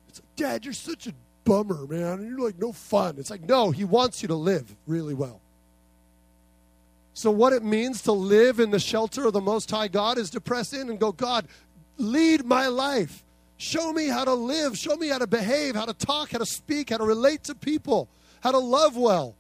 It's 0.08 0.20
like, 0.20 0.36
Dad, 0.36 0.66
you're 0.66 0.74
such 0.74 1.08
a 1.08 1.14
bummer, 1.46 1.88
man. 1.88 2.28
You're 2.28 2.46
like, 2.46 2.60
no 2.60 2.74
fun. 2.74 3.16
It's 3.18 3.30
like, 3.30 3.42
no, 3.42 3.72
he 3.72 3.84
wants 3.84 4.22
you 4.22 4.28
to 4.28 4.36
live 4.36 4.76
really 4.86 5.14
well. 5.14 5.42
So, 7.14 7.32
what 7.32 7.54
it 7.54 7.64
means 7.64 8.02
to 8.04 8.12
live 8.12 8.60
in 8.60 8.72
the 8.72 8.80
shelter 8.80 9.26
of 9.26 9.34
the 9.34 9.42
Most 9.42 9.72
High 9.72 9.88
God 9.88 10.18
is 10.18 10.30
to 10.32 10.42
press 10.42 10.74
in 10.74 10.90
and 10.90 11.00
go, 11.00 11.14
God, 11.14 11.48
lead 11.98 12.46
my 12.46 12.68
life. 12.68 13.24
Show 13.56 13.94
me 13.94 14.08
how 14.08 14.26
to 14.26 14.34
live. 14.34 14.78
Show 14.78 14.98
me 14.98 15.08
how 15.08 15.20
to 15.20 15.28
behave, 15.28 15.76
how 15.76 15.86
to 15.86 15.94
talk, 15.94 16.32
how 16.32 16.40
to 16.40 16.46
speak, 16.46 16.90
how 16.90 16.98
to 16.98 17.06
relate 17.06 17.46
to 17.46 17.56
people, 17.56 18.10
how 18.42 18.52
to 18.52 18.58
love 18.58 18.98
well. 18.98 19.36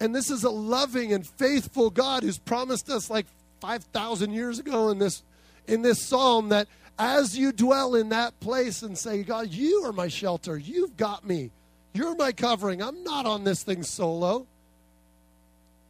And 0.00 0.14
this 0.14 0.30
is 0.30 0.44
a 0.44 0.50
loving 0.50 1.12
and 1.12 1.26
faithful 1.26 1.90
God 1.90 2.22
who's 2.22 2.38
promised 2.38 2.90
us 2.90 3.08
like 3.08 3.26
5,000 3.60 4.32
years 4.32 4.58
ago 4.58 4.90
in 4.90 4.98
this, 4.98 5.22
in 5.66 5.82
this 5.82 6.00
psalm 6.02 6.50
that 6.50 6.68
as 6.98 7.36
you 7.36 7.52
dwell 7.52 7.94
in 7.94 8.10
that 8.10 8.38
place 8.40 8.82
and 8.82 8.96
say, 8.96 9.22
God, 9.22 9.50
you 9.50 9.84
are 9.84 9.92
my 9.92 10.08
shelter. 10.08 10.56
You've 10.56 10.96
got 10.96 11.26
me. 11.26 11.50
You're 11.92 12.14
my 12.14 12.32
covering. 12.32 12.82
I'm 12.82 13.04
not 13.04 13.26
on 13.26 13.44
this 13.44 13.62
thing 13.62 13.82
solo. 13.82 14.46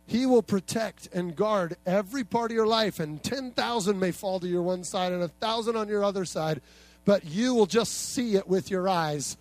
He 0.07 0.25
will 0.25 0.43
protect 0.43 1.09
and 1.13 1.35
guard 1.35 1.77
every 1.85 2.23
part 2.23 2.53
of 2.53 2.55
your 2.55 2.67
life, 2.67 3.01
and 3.01 3.21
10,000 3.23 3.99
may 3.99 4.13
fall 4.13 4.39
to 4.39 4.47
your 4.47 4.63
one 4.63 4.85
side 4.85 5.11
and 5.11 5.21
a 5.21 5.27
1,000 5.27 5.75
on 5.75 5.89
your 5.89 6.05
other 6.05 6.25
side, 6.25 6.61
but 7.05 7.25
you 7.25 7.55
will 7.55 7.67
just 7.67 7.93
see 7.93 8.37
it 8.37 8.47
with 8.47 8.71
your 8.71 8.89
eyes. 8.89 9.37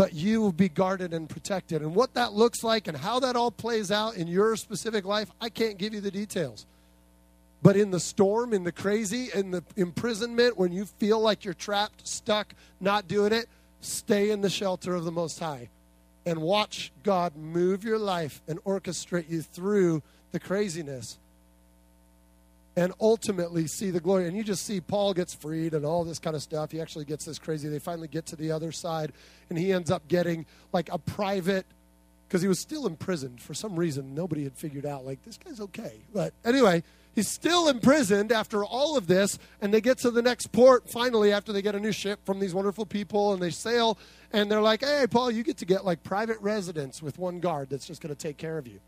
But 0.00 0.14
you 0.14 0.40
will 0.40 0.50
be 0.50 0.70
guarded 0.70 1.12
and 1.12 1.28
protected. 1.28 1.82
And 1.82 1.94
what 1.94 2.14
that 2.14 2.32
looks 2.32 2.64
like 2.64 2.88
and 2.88 2.96
how 2.96 3.20
that 3.20 3.36
all 3.36 3.50
plays 3.50 3.92
out 3.92 4.16
in 4.16 4.28
your 4.28 4.56
specific 4.56 5.04
life, 5.04 5.30
I 5.42 5.50
can't 5.50 5.76
give 5.76 5.92
you 5.92 6.00
the 6.00 6.10
details. 6.10 6.64
But 7.62 7.76
in 7.76 7.90
the 7.90 8.00
storm, 8.00 8.54
in 8.54 8.64
the 8.64 8.72
crazy, 8.72 9.28
in 9.34 9.50
the 9.50 9.62
imprisonment, 9.76 10.56
when 10.56 10.72
you 10.72 10.86
feel 10.86 11.20
like 11.20 11.44
you're 11.44 11.52
trapped, 11.52 12.08
stuck, 12.08 12.54
not 12.80 13.08
doing 13.08 13.34
it, 13.34 13.46
stay 13.82 14.30
in 14.30 14.40
the 14.40 14.48
shelter 14.48 14.94
of 14.94 15.04
the 15.04 15.12
Most 15.12 15.38
High 15.38 15.68
and 16.24 16.40
watch 16.40 16.92
God 17.02 17.36
move 17.36 17.84
your 17.84 17.98
life 17.98 18.40
and 18.48 18.58
orchestrate 18.64 19.28
you 19.28 19.42
through 19.42 20.02
the 20.32 20.40
craziness 20.40 21.18
and 22.76 22.92
ultimately 23.00 23.66
see 23.66 23.90
the 23.90 24.00
glory. 24.00 24.26
And 24.28 24.36
you 24.36 24.44
just 24.44 24.64
see 24.64 24.80
Paul 24.80 25.12
gets 25.12 25.34
freed 25.34 25.74
and 25.74 25.84
all 25.84 26.04
this 26.04 26.18
kind 26.18 26.36
of 26.36 26.42
stuff. 26.42 26.70
He 26.70 26.80
actually 26.80 27.04
gets 27.04 27.24
this 27.24 27.38
crazy. 27.38 27.68
They 27.68 27.78
finally 27.78 28.08
get 28.08 28.26
to 28.26 28.36
the 28.36 28.52
other 28.52 28.72
side, 28.72 29.12
and 29.48 29.58
he 29.58 29.72
ends 29.72 29.90
up 29.90 30.06
getting 30.08 30.46
like 30.72 30.88
a 30.92 30.98
private, 30.98 31.66
because 32.28 32.42
he 32.42 32.48
was 32.48 32.60
still 32.60 32.86
imprisoned 32.86 33.42
for 33.42 33.54
some 33.54 33.74
reason. 33.74 34.14
Nobody 34.14 34.44
had 34.44 34.56
figured 34.56 34.86
out, 34.86 35.04
like, 35.04 35.20
this 35.24 35.36
guy's 35.36 35.60
okay. 35.60 35.94
But 36.14 36.32
anyway, 36.44 36.84
he's 37.12 37.26
still 37.26 37.68
imprisoned 37.68 38.30
after 38.30 38.64
all 38.64 38.96
of 38.96 39.08
this, 39.08 39.36
and 39.60 39.74
they 39.74 39.80
get 39.80 39.98
to 39.98 40.12
the 40.12 40.22
next 40.22 40.52
port 40.52 40.88
finally 40.88 41.32
after 41.32 41.52
they 41.52 41.60
get 41.60 41.74
a 41.74 41.80
new 41.80 41.90
ship 41.90 42.20
from 42.24 42.38
these 42.38 42.54
wonderful 42.54 42.86
people, 42.86 43.32
and 43.32 43.42
they 43.42 43.50
sail, 43.50 43.98
and 44.32 44.48
they're 44.48 44.60
like, 44.60 44.84
hey, 44.84 45.06
Paul, 45.10 45.32
you 45.32 45.42
get 45.42 45.56
to 45.56 45.64
get 45.64 45.84
like 45.84 46.04
private 46.04 46.40
residence 46.40 47.02
with 47.02 47.18
one 47.18 47.40
guard 47.40 47.68
that's 47.68 47.84
just 47.84 48.00
going 48.00 48.14
to 48.14 48.20
take 48.20 48.36
care 48.36 48.58
of 48.58 48.68
you. 48.68 48.78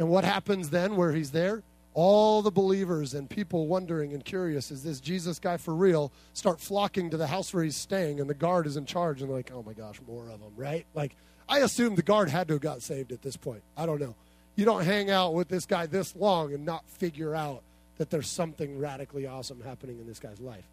And 0.00 0.08
what 0.08 0.24
happens 0.24 0.70
then 0.70 0.96
where 0.96 1.12
he's 1.12 1.30
there? 1.30 1.62
All 1.92 2.42
the 2.42 2.50
believers 2.50 3.14
and 3.14 3.28
people 3.28 3.66
wondering 3.66 4.12
and 4.12 4.24
curious 4.24 4.70
is 4.70 4.82
this 4.82 5.00
jesus 5.00 5.38
guy 5.38 5.56
for 5.56 5.74
real? 5.74 6.12
Start 6.32 6.60
flocking 6.60 7.10
to 7.10 7.16
the 7.16 7.26
house 7.26 7.52
where 7.52 7.64
he's 7.64 7.76
staying 7.76 8.20
and 8.20 8.30
the 8.30 8.34
guard 8.34 8.66
is 8.66 8.76
in 8.76 8.86
charge 8.86 9.22
and 9.22 9.30
like 9.30 9.50
oh 9.52 9.62
my 9.62 9.72
gosh 9.72 10.00
more 10.06 10.24
of 10.28 10.40
them 10.40 10.52
right? 10.56 10.86
Like 10.94 11.16
i 11.48 11.58
assume 11.58 11.96
the 11.96 12.02
guard 12.02 12.30
had 12.30 12.48
to 12.48 12.54
have 12.54 12.62
got 12.62 12.82
saved 12.82 13.12
at 13.12 13.22
this 13.22 13.36
point. 13.36 13.62
I 13.76 13.86
don't 13.86 14.00
know. 14.00 14.14
You 14.56 14.64
don't 14.64 14.84
hang 14.84 15.10
out 15.10 15.34
with 15.34 15.48
this 15.48 15.66
guy 15.66 15.86
this 15.86 16.14
long 16.14 16.52
and 16.52 16.64
not 16.64 16.88
figure 16.88 17.34
out 17.34 17.62
that 17.98 18.10
there's 18.10 18.28
something 18.28 18.78
radically 18.78 19.26
awesome 19.26 19.60
happening 19.60 19.98
in 19.98 20.06
this 20.06 20.18
guy's 20.18 20.40
life 20.40 20.66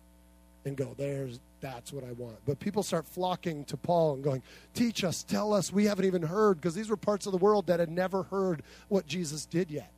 and 0.66 0.76
go 0.76 0.94
there's 0.98 1.40
that's 1.62 1.92
what 1.92 2.04
i 2.04 2.12
want. 2.12 2.38
But 2.46 2.60
people 2.60 2.84
start 2.84 3.08
flocking 3.08 3.64
to 3.66 3.78
paul 3.78 4.14
and 4.14 4.24
going 4.24 4.44
teach 4.76 5.04
us 5.04 5.24
tell 5.24 5.52
us 5.54 5.74
we 5.74 5.86
haven't 5.86 6.06
even 6.06 6.22
heard 6.22 6.62
because 6.62 6.76
these 6.76 6.90
were 6.90 6.98
parts 6.98 7.26
of 7.26 7.32
the 7.32 7.40
world 7.40 7.68
that 7.68 7.80
had 7.80 7.90
never 7.90 8.24
heard 8.24 8.62
what 8.90 9.08
jesus 9.08 9.46
did 9.46 9.72
yet 9.72 9.92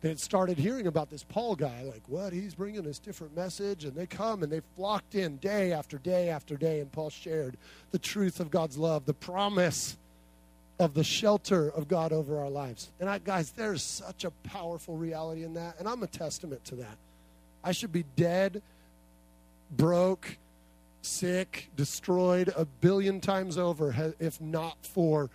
they 0.00 0.14
started 0.14 0.58
hearing 0.58 0.86
about 0.86 1.10
this 1.10 1.24
Paul 1.24 1.56
guy, 1.56 1.82
like, 1.82 2.02
what? 2.06 2.32
He's 2.32 2.54
bringing 2.54 2.82
this 2.82 2.98
different 2.98 3.36
message. 3.36 3.84
And 3.84 3.94
they 3.94 4.06
come 4.06 4.42
and 4.42 4.50
they 4.50 4.60
flocked 4.76 5.14
in 5.14 5.36
day 5.36 5.72
after 5.72 5.98
day 5.98 6.30
after 6.30 6.56
day. 6.56 6.80
And 6.80 6.90
Paul 6.90 7.10
shared 7.10 7.56
the 7.90 7.98
truth 7.98 8.40
of 8.40 8.50
God's 8.50 8.78
love, 8.78 9.04
the 9.04 9.14
promise 9.14 9.98
of 10.78 10.94
the 10.94 11.04
shelter 11.04 11.70
of 11.70 11.86
God 11.86 12.12
over 12.12 12.38
our 12.38 12.48
lives. 12.48 12.90
And 12.98 13.10
I, 13.10 13.18
guys, 13.18 13.50
there's 13.50 13.82
such 13.82 14.24
a 14.24 14.30
powerful 14.30 14.96
reality 14.96 15.44
in 15.44 15.54
that. 15.54 15.78
And 15.78 15.86
I'm 15.86 16.02
a 16.02 16.06
testament 16.06 16.64
to 16.66 16.76
that. 16.76 16.96
I 17.62 17.72
should 17.72 17.92
be 17.92 18.06
dead, 18.16 18.62
broke, 19.70 20.38
sick, 21.02 21.68
destroyed 21.76 22.52
a 22.56 22.64
billion 22.64 23.20
times 23.20 23.58
over 23.58 24.14
if 24.18 24.40
not 24.40 24.78
for 24.82 25.28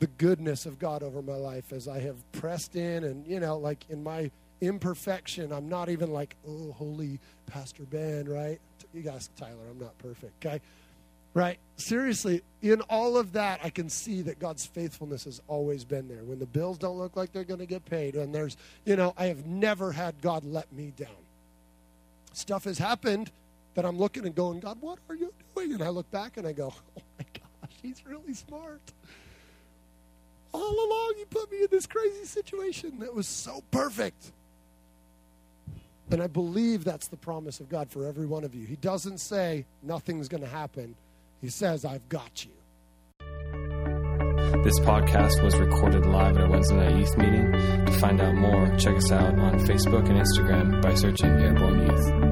the 0.00 0.06
goodness 0.06 0.66
of 0.66 0.78
God 0.78 1.02
over 1.02 1.22
my 1.22 1.34
life 1.34 1.72
as 1.72 1.86
I 1.86 2.00
have 2.00 2.16
pressed 2.32 2.74
in 2.74 3.04
and, 3.04 3.26
you 3.26 3.38
know, 3.38 3.58
like 3.58 3.84
in 3.90 4.02
my 4.02 4.30
imperfection, 4.60 5.52
I'm 5.52 5.68
not 5.68 5.90
even 5.90 6.10
like, 6.10 6.36
oh, 6.48 6.72
holy 6.72 7.20
Pastor 7.46 7.84
Ben, 7.84 8.26
right? 8.26 8.58
You 8.94 9.02
guys, 9.02 9.28
Tyler, 9.36 9.68
I'm 9.70 9.78
not 9.78 9.96
perfect, 9.98 10.44
okay? 10.44 10.60
Right? 11.34 11.58
Seriously, 11.76 12.42
in 12.62 12.80
all 12.82 13.16
of 13.16 13.32
that, 13.32 13.60
I 13.62 13.68
can 13.68 13.88
see 13.90 14.22
that 14.22 14.38
God's 14.38 14.66
faithfulness 14.66 15.24
has 15.24 15.40
always 15.46 15.84
been 15.84 16.08
there. 16.08 16.24
When 16.24 16.38
the 16.38 16.46
bills 16.46 16.78
don't 16.78 16.96
look 16.96 17.14
like 17.14 17.32
they're 17.32 17.44
going 17.44 17.60
to 17.60 17.66
get 17.66 17.84
paid, 17.84 18.16
and 18.16 18.34
there's, 18.34 18.56
you 18.84 18.96
know, 18.96 19.14
I 19.16 19.26
have 19.26 19.46
never 19.46 19.92
had 19.92 20.20
God 20.22 20.44
let 20.44 20.72
me 20.72 20.92
down. 20.96 21.08
Stuff 22.32 22.64
has 22.64 22.78
happened 22.78 23.30
that 23.74 23.84
I'm 23.84 23.98
looking 23.98 24.24
and 24.24 24.34
going, 24.34 24.60
God, 24.60 24.78
what 24.80 24.98
are 25.08 25.14
you 25.14 25.32
doing? 25.54 25.74
And 25.74 25.82
I 25.82 25.90
look 25.90 26.10
back 26.10 26.36
and 26.36 26.46
I 26.46 26.52
go, 26.52 26.72
oh 26.98 27.02
my 27.18 27.26
gosh, 27.34 27.76
he's 27.82 28.04
really 28.06 28.34
smart 28.34 28.80
all 30.52 30.60
along 30.86 31.14
you 31.18 31.26
put 31.26 31.50
me 31.50 31.58
in 31.62 31.68
this 31.70 31.86
crazy 31.86 32.24
situation 32.24 32.98
that 33.00 33.14
was 33.14 33.26
so 33.26 33.62
perfect. 33.70 34.32
And 36.10 36.20
I 36.20 36.26
believe 36.26 36.84
that's 36.84 37.08
the 37.08 37.16
promise 37.16 37.60
of 37.60 37.68
God 37.68 37.88
for 37.90 38.06
every 38.06 38.26
one 38.26 38.42
of 38.42 38.54
you. 38.54 38.66
He 38.66 38.76
doesn't 38.76 39.18
say 39.18 39.64
nothing's 39.82 40.28
going 40.28 40.42
to 40.42 40.48
happen, 40.48 40.96
He 41.40 41.48
says, 41.48 41.84
I've 41.84 42.08
got 42.08 42.44
you. 42.44 42.50
This 44.64 44.78
podcast 44.80 45.42
was 45.42 45.56
recorded 45.56 46.04
live 46.04 46.36
at 46.36 46.50
Wednesday 46.50 46.76
night 46.76 46.98
youth 46.98 47.16
meeting. 47.16 47.52
To 47.52 47.92
find 47.98 48.20
out 48.20 48.34
more, 48.34 48.76
check 48.76 48.96
us 48.96 49.10
out 49.12 49.38
on 49.38 49.58
Facebook 49.60 50.08
and 50.08 50.20
Instagram 50.20 50.82
by 50.82 50.94
searching 50.94 51.30
Airborne 51.30 51.86
Youth. 51.86 52.29